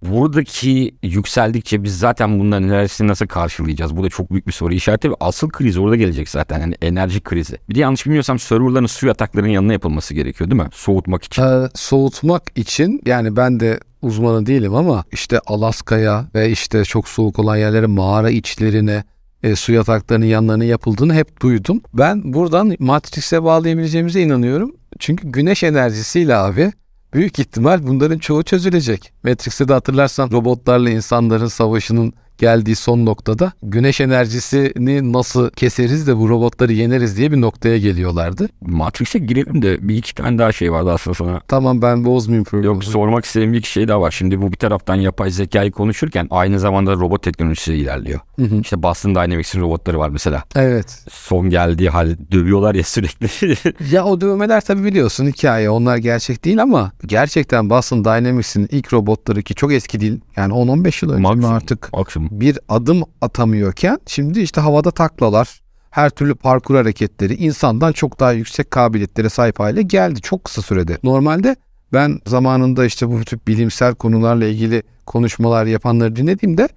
Buradaki 0.02 0.96
yükseldikçe 1.04 1.84
biz 1.84 2.00
zaten 2.00 2.40
bunların 2.40 2.70
enerjisini 2.70 3.08
nasıl 3.08 3.28
karşılayacağız? 3.28 3.98
Bu 3.98 4.04
da 4.04 4.10
çok 4.10 4.32
büyük 4.32 4.48
bir 4.48 4.52
soru 4.52 4.74
işareti 4.74 5.12
ve 5.12 5.16
asıl 5.20 5.50
kriz 5.50 5.78
orada 5.78 5.96
gelecek 5.96 6.30
zaten. 6.30 6.60
Yani 6.60 6.76
enerji 6.82 7.22
krizi. 7.22 7.58
Bir 7.70 7.76
de 7.76 7.80
yanlış 7.80 8.06
bilmiyorsam 8.06 8.40
serverların 8.40 8.86
su 8.86 9.08
yataklarının 9.08 9.50
yanına 9.50 9.74
yapılması 9.74 10.14
gerekiyor 10.14 10.52
değil 10.52 10.62
mi? 10.62 10.70
Soğutmak 10.74 11.24
için. 11.24 11.42
Ee, 11.44 11.70
soğutmak 11.76 12.44
için 12.56 13.02
yani 13.06 13.36
ben 13.36 13.60
de 13.60 13.80
uzmanı 14.02 14.46
değilim 14.46 14.76
ama 14.76 15.04
işte 15.12 15.40
Alaska'ya 15.46 16.28
ve 16.36 16.52
işte 16.52 16.86
çok 16.86 17.08
soğuk 17.08 17.40
olan 17.40 17.58
yerlere 17.58 17.86
mağara 17.86 18.30
içlerine 18.30 19.04
e, 19.44 19.56
su 19.56 19.74
yataklarının 19.74 20.26
yanlarına 20.26 20.64
yapıldığını 20.66 21.14
hep 21.14 21.42
duydum. 21.42 21.82
Ben 21.94 22.34
buradan 22.34 22.76
Matrix'e 22.80 23.44
bağlayabileceğimize 23.44 24.22
inanıyorum. 24.22 24.76
Çünkü 25.00 25.28
güneş 25.28 25.64
enerjisiyle 25.64 26.36
abi 26.36 26.72
büyük 27.14 27.40
ihtimal 27.40 27.88
bunların 27.88 28.18
çoğu 28.18 28.44
çözülecek. 28.44 29.14
Matrix'te 29.24 29.68
de 29.68 29.74
hatırlarsan 29.74 30.32
robotlarla 30.32 30.90
insanların 30.90 31.48
savaşının 31.48 32.14
geldiği 32.42 32.76
son 32.76 33.06
noktada 33.06 33.52
güneş 33.64 34.02
enerjisini 34.02 35.14
nasıl 35.14 35.50
keseriz 35.50 36.08
de 36.08 36.18
bu 36.18 36.30
robotları 36.30 36.74
yeneriz 36.74 37.18
diye 37.18 37.32
bir 37.32 37.42
noktaya 37.42 37.78
geliyorlardı. 37.78 38.50
Matrix'e 38.62 39.20
girelim 39.20 39.62
de 39.62 39.88
bir 39.88 39.96
iki 39.96 40.16
tane 40.16 40.38
daha 40.38 40.52
şey 40.52 40.72
vardı 40.72 40.92
aslında 40.92 41.16
sana. 41.16 41.42
Tamam 41.48 41.82
ben 41.82 42.06
bozmayayım 42.06 42.44
programı. 42.44 42.76
Yok 42.76 42.84
sormak 42.84 43.26
istediğim 43.26 43.54
bir 43.54 43.58
iki 43.58 43.72
şey 43.72 43.88
daha 43.88 44.02
var. 44.02 44.12
Şimdi 44.12 44.42
bu 44.42 44.52
bir 44.52 44.58
taraftan 44.58 44.96
yapay 44.96 45.32
zekayı 45.32 45.72
konuşurken 45.72 46.28
aynı 46.30 46.60
zamanda 46.60 46.94
robot 46.94 47.24
teknolojisi 47.24 47.74
ilerliyor. 47.74 48.20
Hı 48.36 48.46
hı. 48.46 48.62
İşte 48.62 48.84
Boston 48.84 49.16
Dynamics'in 49.16 49.62
robotları 49.62 50.00
var 50.00 50.10
mesela. 50.10 50.44
Evet. 50.56 51.06
Son 51.12 51.50
geldiği 51.50 51.90
hal 51.90 52.16
dövüyorlar 52.32 52.76
ya 52.76 52.84
sürekli. 52.84 53.32
Ya 53.92 54.06
o 54.06 54.22
dövmeler 54.22 54.62
tabii 54.62 54.84
biliyorsun 54.84 55.28
hikaye 55.28 55.70
onlar 55.70 55.98
gerçek 55.98 56.46
değil 56.46 56.62
ama 56.62 56.92
gerçekten 57.06 57.70
Boston 57.70 58.06
Dynamics'in 58.06 58.68
ilk 58.72 58.94
robotları 58.94 59.42
ki 59.42 59.56
çok 59.56 59.74
eski 59.74 60.00
değil 60.00 60.20
yani 60.36 60.54
10-15 60.54 61.06
yıl 61.06 61.12
önce 61.12 61.22
mi 61.22 61.28
Maksimum. 61.28 61.54
artık 61.54 61.94
Maksimum. 61.94 62.30
Bir 62.32 62.60
adım 62.70 63.04
atamıyorken 63.22 64.00
şimdi 64.08 64.40
işte 64.40 64.62
havada 64.62 64.92
taklalar 64.92 65.62
her 65.92 66.10
türlü 66.10 66.36
parkur 66.36 66.76
hareketleri 66.76 67.34
insandan 67.34 67.92
çok 67.92 68.20
daha 68.20 68.32
yüksek 68.32 68.72
kabiliyetlere 68.72 69.30
sahip 69.30 69.60
hale 69.60 69.82
geldi 69.82 70.22
çok 70.22 70.44
kısa 70.44 70.62
sürede. 70.62 70.98
Normalde 71.04 71.56
ben 71.94 72.20
zamanında 72.28 72.86
işte 72.86 73.10
bu 73.10 73.26
tip 73.26 73.48
bilimsel 73.48 73.96
konularla 73.96 74.46
ilgili 74.46 74.84
konuşmalar 75.06 75.66
yapanları 75.66 76.16
dinlediğimde 76.16 76.70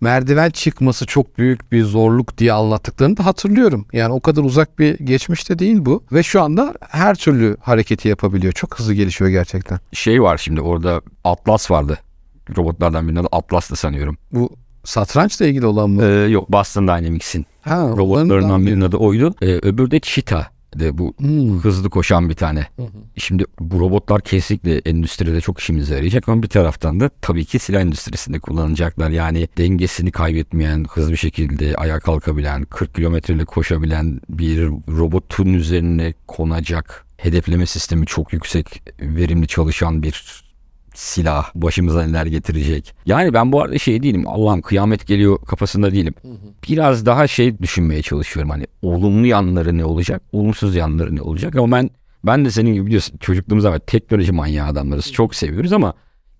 merdiven 0.00 0.50
çıkması 0.50 1.06
çok 1.06 1.38
büyük 1.38 1.72
bir 1.72 1.84
zorluk 1.84 2.38
diye 2.38 2.52
anlattıklarını 2.52 3.16
da 3.16 3.26
hatırlıyorum. 3.26 3.86
Yani 3.92 4.12
o 4.12 4.20
kadar 4.20 4.42
uzak 4.42 4.78
bir 4.78 4.98
geçmişte 4.98 5.58
değil 5.58 5.84
bu 5.84 6.04
ve 6.12 6.22
şu 6.22 6.42
anda 6.42 6.74
her 6.80 7.14
türlü 7.14 7.56
hareketi 7.60 8.08
yapabiliyor. 8.08 8.52
Çok 8.52 8.78
hızlı 8.78 8.94
gelişiyor 8.94 9.30
gerçekten. 9.30 9.78
Şey 9.92 10.22
var 10.22 10.38
şimdi 10.38 10.60
orada 10.60 11.02
Atlas 11.24 11.70
vardı. 11.70 11.98
Robotlardan 12.56 13.08
birinin 13.08 13.20
adı 13.20 13.28
Atlas'tı 13.32 13.76
sanıyorum. 13.76 14.16
Bu 14.32 14.56
satrançla 14.88 15.46
ilgili 15.46 15.66
olan 15.66 15.90
mı? 15.90 16.04
Ee, 16.04 16.28
yok 16.28 16.52
Boston 16.52 16.88
Dynamics'in 16.88 17.46
ha, 17.62 17.88
robotlarından 17.96 18.66
birinin 18.66 18.80
adı 18.80 18.96
oydu. 18.96 19.34
Ee, 19.42 19.46
öbürü 19.46 19.90
de 19.90 20.00
Cheetah. 20.00 20.48
De 20.74 20.98
bu 20.98 21.14
Hmm. 21.18 21.58
hızlı 21.58 21.90
koşan 21.90 22.28
bir 22.28 22.34
tane. 22.34 22.66
Şimdi 23.16 23.44
bu 23.60 23.80
robotlar 23.80 24.20
kesinlikle 24.20 24.78
endüstride 24.78 25.40
çok 25.40 25.60
işimize 25.60 25.94
yarayacak 25.94 26.28
ama 26.28 26.42
bir 26.42 26.48
taraftan 26.48 27.00
da 27.00 27.10
tabii 27.22 27.44
ki 27.44 27.58
silah 27.58 27.80
endüstrisinde 27.80 28.38
kullanacaklar. 28.38 29.10
Yani 29.10 29.48
dengesini 29.58 30.10
kaybetmeyen, 30.10 30.86
hızlı 30.90 31.12
bir 31.12 31.16
şekilde 31.16 31.76
ayağa 31.76 32.00
kalkabilen, 32.00 32.64
40 32.64 32.94
kilometreyle 32.94 33.44
koşabilen 33.44 34.20
bir 34.28 34.66
robotun 34.88 35.46
üzerine 35.54 36.14
konacak 36.26 37.06
hedefleme 37.16 37.66
sistemi 37.66 38.06
çok 38.06 38.32
yüksek, 38.32 38.82
verimli 39.00 39.46
çalışan 39.46 40.02
bir 40.02 40.42
silah 40.98 41.50
başımıza 41.54 42.02
neler 42.06 42.26
getirecek. 42.26 42.94
Yani 43.06 43.34
ben 43.34 43.52
bu 43.52 43.62
arada 43.62 43.78
şey 43.78 44.02
değilim 44.02 44.28
Allah'ım 44.28 44.62
kıyamet 44.62 45.06
geliyor 45.06 45.38
kafasında 45.46 45.92
değilim. 45.92 46.14
Biraz 46.68 47.06
daha 47.06 47.26
şey 47.26 47.58
düşünmeye 47.58 48.02
çalışıyorum 48.02 48.50
hani 48.50 48.66
olumlu 48.82 49.26
yanları 49.26 49.78
ne 49.78 49.84
olacak, 49.84 50.22
olumsuz 50.32 50.76
yanları 50.76 51.16
ne 51.16 51.22
olacak 51.22 51.56
ama 51.56 51.76
ben 51.76 51.90
ben 52.24 52.44
de 52.44 52.50
senin 52.50 52.74
gibi 52.74 52.86
biliyorsun 52.86 53.16
çocukluğumuzda 53.18 53.72
var 53.72 53.78
teknoloji 53.78 54.32
manyağı 54.32 54.68
adamlarız 54.68 55.12
çok 55.12 55.34
seviyoruz 55.34 55.72
ama 55.72 55.94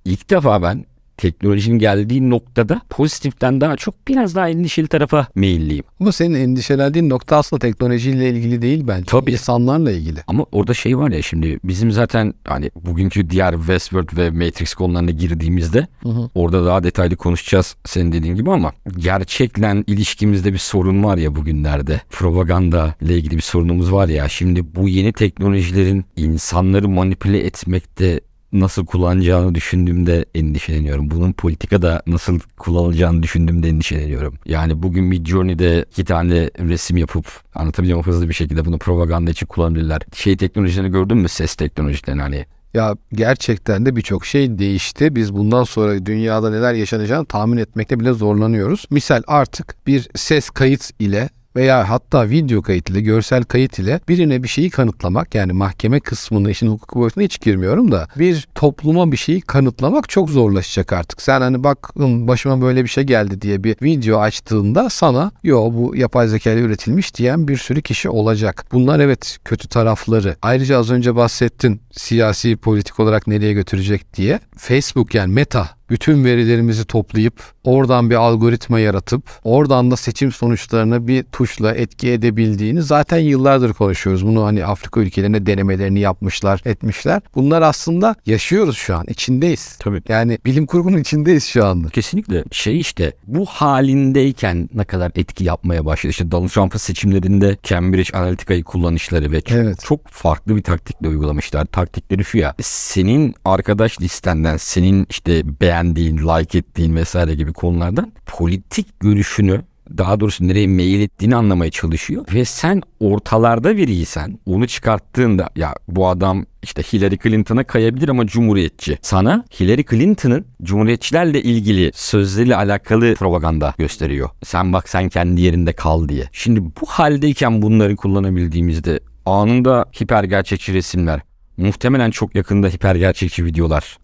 ilk 0.04 0.30
defa 0.30 0.62
ben 0.62 0.84
teknolojinin 1.18 1.78
geldiği 1.78 2.30
noktada 2.30 2.80
pozitiften 2.90 3.60
daha 3.60 3.76
çok 3.76 4.08
biraz 4.08 4.34
daha 4.34 4.48
endişeli 4.48 4.88
tarafa 4.88 5.26
meyilliyim. 5.34 5.84
Ama 6.00 6.12
senin 6.12 6.34
endişelendiğin 6.34 7.10
nokta 7.10 7.36
aslında 7.36 7.60
teknolojiyle 7.60 8.30
ilgili 8.30 8.62
değil 8.62 8.84
bence. 8.88 9.04
Tabii. 9.04 9.32
İnsanlarla 9.32 9.90
ilgili. 9.92 10.20
Ama 10.26 10.46
orada 10.52 10.74
şey 10.74 10.98
var 10.98 11.10
ya 11.10 11.22
şimdi 11.22 11.58
bizim 11.64 11.92
zaten 11.92 12.34
hani 12.44 12.70
bugünkü 12.84 13.30
diğer 13.30 13.54
Westworld 13.56 14.16
ve 14.16 14.30
Matrix 14.30 14.74
konularına 14.74 15.10
girdiğimizde 15.10 15.86
orada 16.34 16.66
daha 16.66 16.82
detaylı 16.82 17.16
konuşacağız 17.16 17.76
senin 17.84 18.12
dediğin 18.12 18.34
gibi 18.34 18.50
ama 18.50 18.72
gerçekle 18.96 19.84
ilişkimizde 19.86 20.52
bir 20.52 20.58
sorun 20.58 21.04
var 21.04 21.16
ya 21.16 21.36
bugünlerde. 21.36 22.00
Propaganda 22.10 22.94
ile 23.02 23.16
ilgili 23.16 23.36
bir 23.36 23.42
sorunumuz 23.42 23.92
var 23.92 24.08
ya. 24.08 24.28
Şimdi 24.28 24.74
bu 24.74 24.88
yeni 24.88 25.12
teknolojilerin 25.12 26.04
insanları 26.16 26.88
manipüle 26.88 27.38
etmekte 27.38 28.20
nasıl 28.52 28.86
kullanacağını 28.86 29.54
düşündüğümde 29.54 30.24
endişeleniyorum. 30.34 31.10
Bunun 31.10 31.32
politikada 31.32 32.02
nasıl 32.06 32.40
kullanılacağını 32.58 33.22
düşündüğümde 33.22 33.68
endişeleniyorum. 33.68 34.34
Yani 34.46 34.82
bugün 34.82 35.10
bir 35.10 35.24
Journey'de 35.24 35.84
iki 35.90 36.04
tane 36.04 36.50
resim 36.58 36.96
yapıp 36.96 37.26
anlatabiliyor 37.54 37.96
muyum 37.96 38.06
hızlı 38.06 38.28
bir 38.28 38.34
şekilde 38.34 38.64
bunu 38.64 38.78
propaganda 38.78 39.30
için 39.30 39.46
kullanabilirler. 39.46 40.02
Şey 40.14 40.36
teknolojilerini 40.36 40.92
gördün 40.92 41.18
mü? 41.18 41.28
Ses 41.28 41.54
teknolojilerini 41.54 42.22
hani. 42.22 42.46
Ya 42.74 42.96
gerçekten 43.12 43.86
de 43.86 43.96
birçok 43.96 44.26
şey 44.26 44.58
değişti. 44.58 45.16
Biz 45.16 45.34
bundan 45.34 45.64
sonra 45.64 46.06
dünyada 46.06 46.50
neler 46.50 46.74
yaşanacağını 46.74 47.26
tahmin 47.26 47.56
etmekte 47.56 48.00
bile 48.00 48.12
zorlanıyoruz. 48.12 48.84
Misal 48.90 49.22
artık 49.26 49.86
bir 49.86 50.08
ses 50.14 50.50
kayıt 50.50 50.90
ile 50.98 51.28
veya 51.56 51.90
hatta 51.90 52.30
video 52.30 52.62
kayıt 52.62 52.90
ile, 52.90 53.00
görsel 53.00 53.44
kayıt 53.44 53.78
ile 53.78 54.00
birine 54.08 54.42
bir 54.42 54.48
şeyi 54.48 54.70
kanıtlamak 54.70 55.34
yani 55.34 55.52
mahkeme 55.52 56.00
kısmını 56.00 56.50
işin 56.50 56.68
hukuku 56.68 57.00
boyutuna 57.00 57.24
hiç 57.24 57.40
girmiyorum 57.40 57.92
da 57.92 58.08
bir 58.16 58.48
topluma 58.58 59.12
bir 59.12 59.16
şeyi 59.16 59.40
kanıtlamak 59.40 60.08
çok 60.08 60.30
zorlaşacak 60.30 60.92
artık. 60.92 61.22
Sen 61.22 61.40
hani 61.40 61.64
bak 61.64 61.90
"Hım, 61.96 62.28
başıma 62.28 62.62
böyle 62.62 62.84
bir 62.84 62.88
şey 62.88 63.04
geldi 63.04 63.40
diye 63.40 63.64
bir 63.64 63.76
video 63.82 64.18
açtığında 64.20 64.90
sana 64.90 65.32
yo 65.42 65.72
bu 65.72 65.96
yapay 65.96 66.28
zeka 66.28 66.50
ile 66.50 66.60
üretilmiş 66.60 67.14
diyen 67.14 67.48
bir 67.48 67.56
sürü 67.56 67.82
kişi 67.82 68.08
olacak. 68.10 68.64
Bunlar 68.72 69.00
evet 69.00 69.38
kötü 69.44 69.68
tarafları. 69.68 70.36
Ayrıca 70.42 70.78
az 70.78 70.90
önce 70.90 71.16
bahsettin 71.16 71.80
siyasi 71.92 72.56
politik 72.56 73.00
olarak 73.00 73.26
nereye 73.26 73.52
götürecek 73.52 74.14
diye. 74.16 74.40
Facebook 74.56 75.14
yani 75.14 75.32
Meta 75.32 75.78
bütün 75.90 76.24
verilerimizi 76.24 76.84
toplayıp 76.84 77.42
oradan 77.64 78.10
bir 78.10 78.14
algoritma 78.14 78.80
yaratıp 78.80 79.22
oradan 79.44 79.90
da 79.90 79.96
seçim 79.96 80.32
sonuçlarına 80.32 81.06
bir 81.06 81.22
tuşla 81.22 81.74
etki 81.74 82.10
edebildiğini 82.10 82.82
zaten 82.82 83.18
yıllardır 83.18 83.72
konuşuyoruz. 83.72 84.26
Bunu 84.26 84.44
hani 84.44 84.64
Afrika 84.64 85.00
ülkelerine 85.00 85.46
denemelerini 85.46 86.00
yapmışlar, 86.00 86.62
etmişler. 86.64 87.20
Bunlar 87.34 87.62
aslında 87.62 88.14
yaşıyoruz 88.48 88.76
şu 88.76 88.96
an, 88.96 89.04
içindeyiz. 89.08 89.76
Tabii. 89.76 90.02
Yani 90.08 90.38
bilim 90.44 90.66
kurgunun 90.66 90.98
içindeyiz 90.98 91.44
şu 91.44 91.66
anda. 91.66 91.88
Kesinlikle 91.88 92.44
şey 92.50 92.80
işte 92.80 93.12
bu 93.26 93.44
halindeyken 93.46 94.68
ne 94.74 94.84
kadar 94.84 95.12
etki 95.14 95.44
yapmaya 95.44 95.84
başladı. 95.84 96.10
İşte 96.10 96.30
Donald 96.30 96.48
Trump'ın 96.48 96.78
seçimlerinde 96.78 97.56
Cambridge 97.62 98.18
Analytica'yı 98.18 98.64
kullanışları 98.64 99.32
ve 99.32 99.40
çok, 99.40 99.58
Evet. 99.58 99.80
çok 99.84 100.08
farklı 100.08 100.56
bir 100.56 100.62
taktikle 100.62 101.08
uygulamışlar. 101.08 101.64
Taktikleri 101.64 102.24
şu 102.24 102.38
ya 102.38 102.54
senin 102.62 103.34
arkadaş 103.44 104.00
listenden 104.00 104.56
senin 104.56 105.06
işte 105.10 105.60
beğendiğin, 105.60 106.18
like 106.18 106.58
ettiğin 106.58 106.96
vesaire 106.96 107.34
gibi 107.34 107.52
konulardan 107.52 108.12
politik 108.26 109.00
görüşünü 109.00 109.62
daha 109.98 110.20
doğrusu 110.20 110.48
nereye 110.48 110.66
meyil 110.66 111.00
ettiğini 111.00 111.36
anlamaya 111.36 111.70
çalışıyor. 111.70 112.24
Ve 112.34 112.44
sen 112.44 112.82
ortalarda 113.00 113.76
biriysen 113.76 114.38
onu 114.46 114.66
çıkarttığında 114.66 115.50
ya 115.56 115.74
bu 115.88 116.08
adam 116.08 116.46
işte 116.62 116.82
Hillary 116.82 117.16
Clinton'a 117.22 117.64
kayabilir 117.64 118.08
ama 118.08 118.26
cumhuriyetçi. 118.26 118.98
Sana 119.02 119.44
Hillary 119.60 119.84
Clinton'ın 119.90 120.44
cumhuriyetçilerle 120.62 121.42
ilgili 121.42 121.90
sözleriyle 121.94 122.56
alakalı 122.56 123.14
propaganda 123.14 123.74
gösteriyor. 123.78 124.30
Sen 124.44 124.72
bak 124.72 124.88
sen 124.88 125.08
kendi 125.08 125.40
yerinde 125.40 125.72
kal 125.72 126.08
diye. 126.08 126.28
Şimdi 126.32 126.64
bu 126.64 126.86
haldeyken 126.86 127.62
bunları 127.62 127.96
kullanabildiğimizde 127.96 129.00
anında 129.26 129.84
hiper 130.00 130.24
gerçekçi 130.24 130.74
resimler, 130.74 131.20
muhtemelen 131.56 132.10
çok 132.10 132.34
yakında 132.34 132.68
hiper 132.68 132.94
gerçekçi 132.94 133.44
videolar 133.44 133.98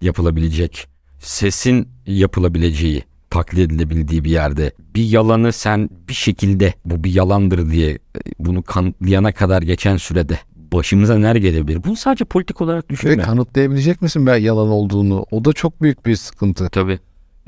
yapılabilecek. 0.00 0.88
Sesin 1.18 1.88
yapılabileceği 2.06 3.04
taklit 3.30 3.58
edilebildiği 3.58 4.24
bir 4.24 4.30
yerde 4.30 4.72
bir 4.94 5.04
yalanı 5.04 5.52
sen 5.52 5.90
bir 6.08 6.14
şekilde 6.14 6.74
bu 6.84 7.04
bir 7.04 7.14
yalandır 7.14 7.70
diye 7.70 7.90
e, 7.90 7.98
bunu 8.38 8.62
kanıtlayana 8.62 9.32
kadar 9.32 9.62
geçen 9.62 9.96
sürede 9.96 10.38
başımıza 10.72 11.18
neler 11.18 11.36
gelebilir? 11.36 11.84
Bunu 11.84 11.96
sadece 11.96 12.24
politik 12.24 12.60
olarak 12.60 12.88
düşünme. 12.88 13.18
Ve 13.18 13.22
kanıtlayabilecek 13.22 14.02
misin 14.02 14.26
ben 14.26 14.36
yalan 14.36 14.68
olduğunu? 14.68 15.26
O 15.30 15.44
da 15.44 15.52
çok 15.52 15.82
büyük 15.82 16.06
bir 16.06 16.16
sıkıntı. 16.16 16.68
Tabii 16.68 16.98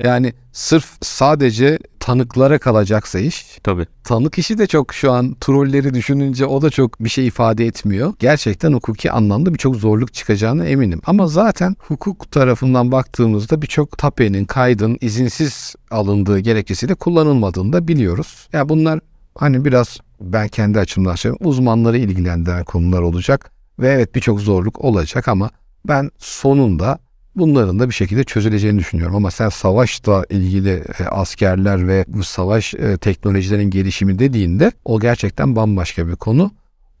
Yani 0.03 0.33
sırf 0.51 0.97
sadece 1.01 1.79
tanıklara 1.99 2.59
kalacaksa 2.59 3.19
iş. 3.19 3.59
tabii. 3.63 3.85
Tanık 4.03 4.37
işi 4.37 4.57
de 4.57 4.67
çok 4.67 4.93
şu 4.93 5.11
an 5.11 5.35
trolleri 5.41 5.93
düşününce 5.93 6.45
o 6.45 6.61
da 6.61 6.69
çok 6.69 7.03
bir 7.03 7.09
şey 7.09 7.27
ifade 7.27 7.65
etmiyor. 7.65 8.13
Gerçekten 8.19 8.73
hukuki 8.73 9.11
anlamda 9.11 9.53
birçok 9.53 9.75
zorluk 9.75 10.13
çıkacağına 10.13 10.65
eminim. 10.65 11.01
Ama 11.05 11.27
zaten 11.27 11.75
hukuk 11.79 12.31
tarafından 12.31 12.91
baktığımızda 12.91 13.61
birçok 13.61 13.97
tapenin, 13.97 14.45
kaydın 14.45 14.97
izinsiz 15.01 15.75
alındığı 15.91 16.39
gerekçesiyle 16.39 16.95
kullanılmadığını 16.95 17.73
da 17.73 17.87
biliyoruz. 17.87 18.47
Ya 18.53 18.59
yani 18.59 18.69
bunlar 18.69 18.99
hani 19.35 19.65
biraz 19.65 19.97
ben 20.21 20.47
kendi 20.47 20.79
açımdan 20.79 21.15
söylüyorum 21.15 21.47
uzmanları 21.47 21.97
ilgilendiren 21.97 22.63
konular 22.63 23.01
olacak. 23.01 23.51
Ve 23.79 23.87
evet 23.87 24.15
birçok 24.15 24.41
zorluk 24.41 24.81
olacak 24.85 25.27
ama 25.27 25.49
ben 25.87 26.11
sonunda 26.17 26.99
bunların 27.39 27.79
da 27.79 27.89
bir 27.89 27.93
şekilde 27.93 28.23
çözüleceğini 28.23 28.79
düşünüyorum. 28.79 29.15
Ama 29.15 29.31
sen 29.31 29.49
savaşla 29.49 30.25
ilgili 30.29 30.83
e, 30.99 31.03
askerler 31.03 31.87
ve 31.87 32.05
bu 32.07 32.23
savaş 32.23 32.73
e, 32.73 32.97
teknolojilerin 32.97 33.69
gelişimi 33.69 34.19
dediğinde 34.19 34.71
o 34.85 34.99
gerçekten 34.99 35.55
bambaşka 35.55 36.07
bir 36.07 36.15
konu. 36.15 36.51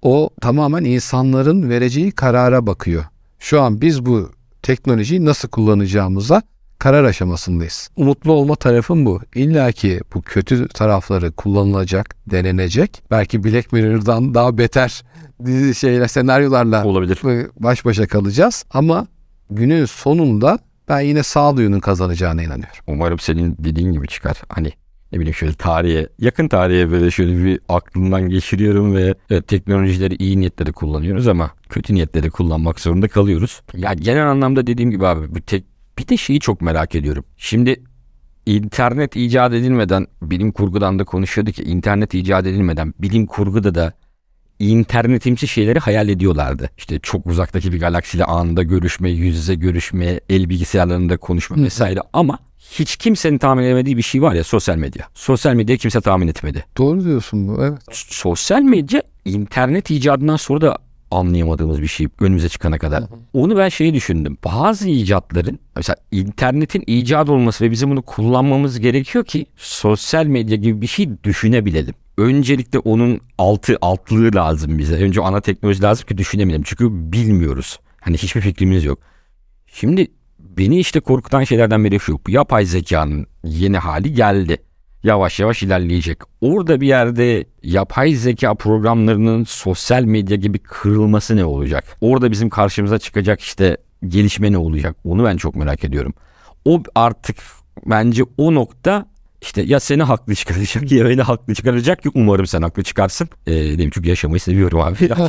O 0.01 0.29
tamamen 0.41 0.83
insanların 0.83 1.69
vereceği 1.69 2.11
karara 2.11 2.67
bakıyor. 2.67 3.03
Şu 3.39 3.61
an 3.61 3.81
biz 3.81 4.05
bu 4.05 4.31
teknolojiyi 4.61 5.25
nasıl 5.25 5.49
kullanacağımıza 5.49 6.41
karar 6.79 7.03
aşamasındayız. 7.03 7.89
Umutlu 7.95 8.31
olma 8.31 8.55
tarafım 8.55 9.05
bu. 9.05 9.19
İlla 9.35 9.71
ki 9.71 9.99
bu 10.13 10.21
kötü 10.21 10.67
tarafları 10.67 11.31
kullanılacak, 11.31 12.15
denenecek. 12.31 13.03
Belki 13.11 13.43
Black 13.43 13.73
Mirror'dan 13.73 14.33
daha 14.33 14.57
beter 14.57 15.03
şeyler, 15.77 16.07
senaryolarla 16.07 16.85
Olabilir. 16.85 17.19
baş 17.59 17.85
başa 17.85 18.07
kalacağız. 18.07 18.65
Ama 18.71 19.07
günün 19.49 19.85
sonunda 19.85 20.59
ben 20.89 20.99
yine 20.99 21.23
sağduyunun 21.23 21.79
kazanacağına 21.79 22.43
inanıyorum. 22.43 22.83
Umarım 22.87 23.19
senin 23.19 23.55
dediğin 23.59 23.91
gibi 23.91 24.07
çıkar. 24.07 24.41
Hani 24.49 24.73
ne 25.11 25.19
bileyim 25.19 25.35
şöyle 25.35 25.53
tarihe, 25.53 26.09
yakın 26.19 26.47
tarihe 26.47 26.91
böyle 26.91 27.11
şöyle 27.11 27.43
bir 27.43 27.59
aklımdan 27.69 28.29
geçiriyorum 28.29 28.95
ve 28.95 29.15
evet, 29.29 29.47
teknolojileri 29.47 30.15
iyi 30.15 30.39
niyetleri 30.39 30.71
kullanıyoruz 30.71 31.27
ama 31.27 31.51
kötü 31.69 31.93
niyetleri 31.93 32.29
kullanmak 32.29 32.79
zorunda 32.79 33.07
kalıyoruz. 33.07 33.61
Ya 33.73 33.93
genel 33.93 34.31
anlamda 34.31 34.67
dediğim 34.67 34.91
gibi 34.91 35.07
abi 35.07 35.35
bu 35.35 35.41
tek 35.41 35.65
bir 35.97 36.07
de 36.07 36.17
şeyi 36.17 36.39
çok 36.39 36.61
merak 36.61 36.95
ediyorum. 36.95 37.25
Şimdi 37.37 37.83
internet 38.45 39.15
icat 39.15 39.53
edilmeden 39.53 40.07
bilim 40.21 40.51
kurgudan 40.51 40.99
da 40.99 41.03
konuşuyorduk 41.03 41.55
ki 41.55 41.63
internet 41.63 42.13
icat 42.13 42.45
edilmeden 42.45 42.93
bilim 42.99 43.25
kurguda 43.25 43.75
da 43.75 43.93
internetimsi 44.59 45.47
şeyleri 45.47 45.79
hayal 45.79 46.09
ediyorlardı. 46.09 46.69
İşte 46.77 46.99
çok 46.99 47.25
uzaktaki 47.27 47.73
bir 47.73 47.79
galaksiyle 47.79 48.25
anında 48.25 48.63
görüşme, 48.63 49.09
yüz 49.09 49.35
yüze 49.35 49.55
görüşme, 49.55 50.19
el 50.29 50.49
bilgisayarlarında 50.49 51.17
konuşma 51.17 51.63
vesaire 51.63 51.99
ama 52.13 52.39
hiç 52.59 52.95
kimsenin 52.95 53.37
tahmin 53.37 53.63
edemediği 53.63 53.97
bir 53.97 54.01
şey 54.01 54.21
var 54.21 54.33
ya 54.33 54.43
sosyal 54.43 54.75
medya. 54.75 55.05
Sosyal 55.13 55.53
medyayı 55.53 55.79
kimse 55.79 56.01
tahmin 56.01 56.27
etmedi. 56.27 56.65
Doğru 56.77 57.03
diyorsun 57.03 57.47
bu. 57.47 57.63
Evet. 57.63 57.79
Sosyal 57.91 58.61
medya 58.61 59.03
internet 59.25 59.91
icadından 59.91 60.35
sonra 60.35 60.61
da 60.61 60.77
anlayamadığımız 61.11 61.81
bir 61.81 61.87
şey 61.87 62.07
önümüze 62.19 62.49
çıkana 62.49 62.77
kadar. 62.77 63.03
Onu 63.33 63.57
ben 63.57 63.69
şeyi 63.69 63.93
düşündüm. 63.93 64.37
Bazı 64.45 64.89
icatların 64.89 65.59
mesela 65.75 65.95
internetin 66.11 66.83
icat 66.87 67.29
olması 67.29 67.65
ve 67.65 67.71
bizim 67.71 67.91
bunu 67.91 68.01
kullanmamız 68.01 68.79
gerekiyor 68.79 69.25
ki 69.25 69.45
sosyal 69.57 70.25
medya 70.25 70.57
gibi 70.57 70.81
bir 70.81 70.87
şey 70.87 71.09
düşünebilelim. 71.23 71.93
Öncelikle 72.19 72.79
onun 72.79 73.21
altı 73.37 73.77
altlığı 73.81 74.35
lazım 74.35 74.77
bize. 74.77 74.95
Önce 74.95 75.21
ana 75.21 75.41
teknoloji 75.41 75.81
lazım 75.81 76.07
ki 76.07 76.17
düşünemeyelim. 76.17 76.63
Çünkü 76.65 76.89
bilmiyoruz. 76.91 77.79
Hani 78.01 78.17
hiçbir 78.17 78.41
fikrimiz 78.41 78.85
yok. 78.85 78.99
Şimdi 79.67 80.07
beni 80.39 80.79
işte 80.79 80.99
korkutan 80.99 81.43
şeylerden 81.43 81.83
biri 81.83 81.99
şu. 81.99 82.19
Yapay 82.27 82.65
zekanın 82.65 83.27
yeni 83.43 83.77
hali 83.77 84.13
geldi. 84.13 84.57
Yavaş 85.03 85.39
yavaş 85.39 85.63
ilerleyecek. 85.63 86.17
Orada 86.41 86.81
bir 86.81 86.87
yerde 86.87 87.45
yapay 87.63 88.13
zeka 88.13 88.55
programlarının 88.55 89.43
sosyal 89.43 90.03
medya 90.03 90.37
gibi 90.37 90.59
kırılması 90.59 91.35
ne 91.35 91.45
olacak? 91.45 91.97
Orada 92.01 92.31
bizim 92.31 92.49
karşımıza 92.49 92.99
çıkacak 92.99 93.41
işte 93.41 93.77
gelişme 94.07 94.51
ne 94.51 94.57
olacak? 94.57 94.95
Onu 95.03 95.23
ben 95.23 95.37
çok 95.37 95.55
merak 95.55 95.83
ediyorum. 95.83 96.13
O 96.65 96.83
artık 96.95 97.37
bence 97.85 98.23
o 98.37 98.55
nokta 98.55 99.05
işte 99.41 99.61
ya 99.61 99.79
seni 99.79 100.03
haklı 100.03 100.35
çıkaracak 100.35 100.91
ya 100.91 101.09
beni 101.09 101.21
haklı 101.21 101.55
çıkaracak 101.55 102.03
ki 102.03 102.09
umarım 102.13 102.47
sen 102.47 102.61
haklı 102.61 102.83
çıkarsın. 102.83 103.29
Ee, 103.47 103.53
dedim 103.53 103.89
çünkü 103.93 104.09
yaşamayı 104.09 104.39
seviyorum 104.39 104.79
abi. 104.79 105.09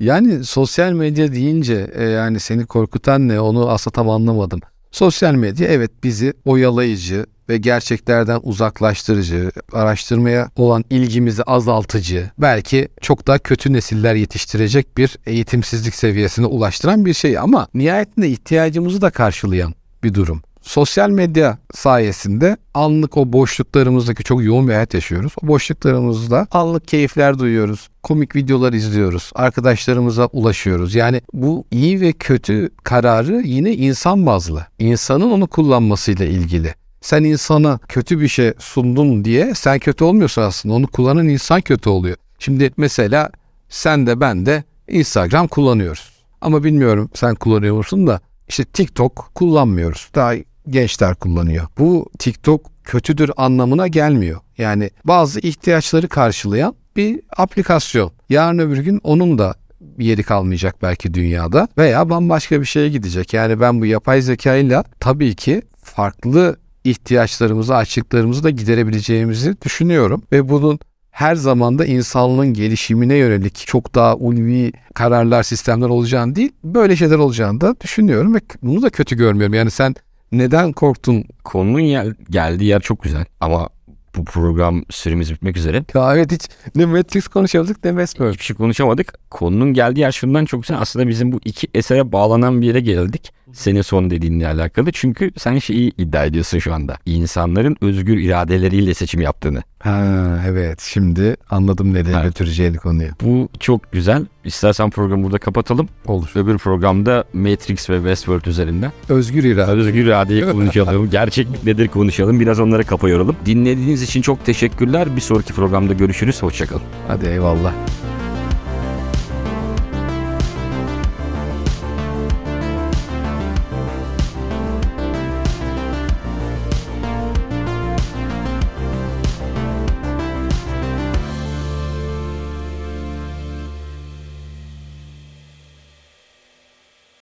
Yani 0.00 0.44
sosyal 0.44 0.92
medya 0.92 1.32
deyince 1.32 1.90
e, 1.94 2.04
yani 2.04 2.40
seni 2.40 2.66
korkutan 2.66 3.28
ne 3.28 3.40
onu 3.40 3.70
aslında 3.70 3.94
tam 3.94 4.10
anlamadım. 4.10 4.60
Sosyal 4.90 5.34
medya 5.34 5.68
evet 5.68 5.90
bizi 6.04 6.32
oyalayıcı 6.44 7.26
ve 7.48 7.56
gerçeklerden 7.56 8.40
uzaklaştırıcı, 8.42 9.50
araştırmaya 9.72 10.50
olan 10.56 10.84
ilgimizi 10.90 11.42
azaltıcı, 11.42 12.30
belki 12.38 12.88
çok 13.00 13.26
daha 13.26 13.38
kötü 13.38 13.72
nesiller 13.72 14.14
yetiştirecek 14.14 14.98
bir 14.98 15.16
eğitimsizlik 15.26 15.94
seviyesine 15.94 16.46
ulaştıran 16.46 17.06
bir 17.06 17.14
şey 17.14 17.38
ama 17.38 17.68
nihayetinde 17.74 18.28
ihtiyacımızı 18.28 19.00
da 19.00 19.10
karşılayan 19.10 19.74
bir 20.04 20.14
durum. 20.14 20.42
Sosyal 20.66 21.10
medya 21.10 21.58
sayesinde 21.74 22.56
anlık 22.74 23.16
o 23.16 23.32
boşluklarımızdaki 23.32 24.24
çok 24.24 24.44
yoğun 24.44 24.68
bir 24.68 24.72
hayat 24.72 24.94
yaşıyoruz. 24.94 25.32
O 25.42 25.48
boşluklarımızda 25.48 26.46
anlık 26.50 26.88
keyifler 26.88 27.38
duyuyoruz. 27.38 27.88
Komik 28.02 28.36
videolar 28.36 28.72
izliyoruz. 28.72 29.30
Arkadaşlarımıza 29.34 30.26
ulaşıyoruz. 30.26 30.94
Yani 30.94 31.20
bu 31.32 31.64
iyi 31.70 32.00
ve 32.00 32.12
kötü 32.12 32.70
kararı 32.84 33.42
yine 33.44 33.72
insan 33.72 34.26
bazlı. 34.26 34.66
İnsanın 34.78 35.30
onu 35.30 35.46
kullanmasıyla 35.46 36.24
ilgili. 36.24 36.74
Sen 37.00 37.24
insana 37.24 37.78
kötü 37.88 38.20
bir 38.20 38.28
şey 38.28 38.52
sundun 38.58 39.24
diye 39.24 39.54
sen 39.54 39.78
kötü 39.78 40.04
olmuyorsun 40.04 40.42
aslında. 40.42 40.74
Onu 40.74 40.86
kullanan 40.86 41.28
insan 41.28 41.60
kötü 41.60 41.88
oluyor. 41.88 42.16
Şimdi 42.38 42.70
mesela 42.76 43.30
sen 43.68 44.06
de 44.06 44.20
ben 44.20 44.46
de 44.46 44.64
Instagram 44.88 45.48
kullanıyoruz. 45.48 46.10
Ama 46.40 46.64
bilmiyorum 46.64 47.10
sen 47.14 47.34
kullanıyor 47.34 47.76
musun 47.76 48.06
da 48.06 48.20
işte 48.48 48.64
TikTok 48.64 49.30
kullanmıyoruz. 49.34 50.08
Daha 50.14 50.34
gençler 50.68 51.14
kullanıyor. 51.14 51.66
Bu 51.78 52.06
TikTok 52.18 52.70
kötüdür 52.84 53.30
anlamına 53.36 53.86
gelmiyor. 53.86 54.40
Yani 54.58 54.90
bazı 55.04 55.40
ihtiyaçları 55.40 56.08
karşılayan 56.08 56.74
bir 56.96 57.20
aplikasyon. 57.36 58.12
Yarın 58.28 58.58
öbür 58.58 58.78
gün 58.78 59.00
onun 59.04 59.38
da 59.38 59.54
yeri 59.98 60.22
kalmayacak 60.22 60.82
belki 60.82 61.14
dünyada 61.14 61.68
veya 61.78 62.10
bambaşka 62.10 62.60
bir 62.60 62.66
şeye 62.66 62.88
gidecek. 62.88 63.34
Yani 63.34 63.60
ben 63.60 63.80
bu 63.80 63.86
yapay 63.86 64.22
zekayla 64.22 64.84
tabii 65.00 65.34
ki 65.34 65.62
farklı 65.82 66.56
ihtiyaçlarımızı, 66.84 67.76
açıklarımızı 67.76 68.44
da 68.44 68.50
giderebileceğimizi 68.50 69.56
düşünüyorum 69.62 70.22
ve 70.32 70.48
bunun 70.48 70.78
her 71.10 71.34
zaman 71.34 71.78
da 71.78 71.86
insanlığın 71.86 72.54
gelişimine 72.54 73.14
yönelik 73.14 73.56
çok 73.66 73.94
daha 73.94 74.16
ulvi 74.16 74.72
kararlar, 74.94 75.42
sistemler 75.42 75.88
olacağını 75.88 76.36
değil, 76.36 76.52
böyle 76.64 76.96
şeyler 76.96 77.18
olacağını 77.18 77.60
da 77.60 77.80
düşünüyorum 77.80 78.34
ve 78.34 78.40
bunu 78.62 78.82
da 78.82 78.90
kötü 78.90 79.16
görmüyorum. 79.16 79.54
Yani 79.54 79.70
sen 79.70 79.94
neden 80.38 80.72
korktun? 80.72 81.24
Konunun 81.44 81.80
yer, 81.80 82.06
geldiği 82.30 82.64
yer 82.64 82.80
çok 82.80 83.02
güzel 83.02 83.24
ama 83.40 83.68
bu 84.16 84.24
program 84.24 84.82
süremiz 84.90 85.32
bitmek 85.32 85.56
üzere. 85.56 85.84
Ya 85.94 86.14
evet 86.16 86.32
hiç 86.32 86.42
ne 86.74 86.86
Matrix 86.86 87.28
konuşamadık 87.28 87.84
ne 87.84 87.90
Westworld. 87.90 88.32
Hiçbir 88.32 88.44
şey 88.44 88.56
konuşamadık. 88.56 89.30
Konunun 89.30 89.74
geldiği 89.74 90.00
yer 90.00 90.12
şundan 90.12 90.44
çok 90.44 90.62
güzel. 90.62 90.78
Aslında 90.80 91.08
bizim 91.08 91.32
bu 91.32 91.40
iki 91.44 91.68
esere 91.74 92.12
bağlanan 92.12 92.60
bir 92.62 92.66
yere 92.66 92.80
geldik. 92.80 93.32
Senin 93.52 93.82
son 93.82 94.10
dediğinle 94.10 94.48
alakalı. 94.48 94.92
Çünkü 94.92 95.30
sen 95.38 95.58
şeyi 95.58 95.92
iddia 95.98 96.24
ediyorsun 96.24 96.58
şu 96.58 96.74
anda. 96.74 96.96
İnsanların 97.06 97.76
özgür 97.80 98.18
iradeleriyle 98.18 98.94
seçim 98.94 99.20
yaptığını. 99.20 99.62
Ha 99.78 100.04
evet 100.48 100.80
şimdi 100.80 101.36
anladım 101.50 101.94
nereye 101.94 102.12
Evet. 102.12 102.24
götüreceğini 102.24 102.76
konuyu. 102.76 103.08
Bu 103.24 103.48
çok 103.60 103.92
güzel. 103.92 104.26
İstersen 104.44 104.90
programı 104.90 105.24
burada 105.24 105.38
kapatalım. 105.38 105.88
Olur. 106.06 106.30
Öbür 106.34 106.58
programda 106.58 107.24
Matrix 107.32 107.90
ve 107.90 107.96
Westworld 107.96 108.44
üzerinden 108.44 108.92
Özgür 109.08 109.44
irade. 109.44 109.70
özgür 109.70 110.06
iradeyi 110.06 110.42
konuşalım. 110.52 111.10
Gerçeklik 111.10 111.64
nedir 111.64 111.88
konuşalım. 111.88 112.40
Biraz 112.40 112.60
onlara 112.60 112.82
kafa 112.82 113.08
yoralım. 113.08 113.36
Dinlediğiniz 113.46 114.02
için 114.02 114.22
çok 114.22 114.46
teşekkürler. 114.46 115.16
Bir 115.16 115.20
sonraki 115.20 115.52
programda 115.52 115.92
görüşürüz. 115.92 116.42
Hoşçakalın. 116.42 116.82
Hadi 117.08 117.26
eyvallah. 117.26 117.72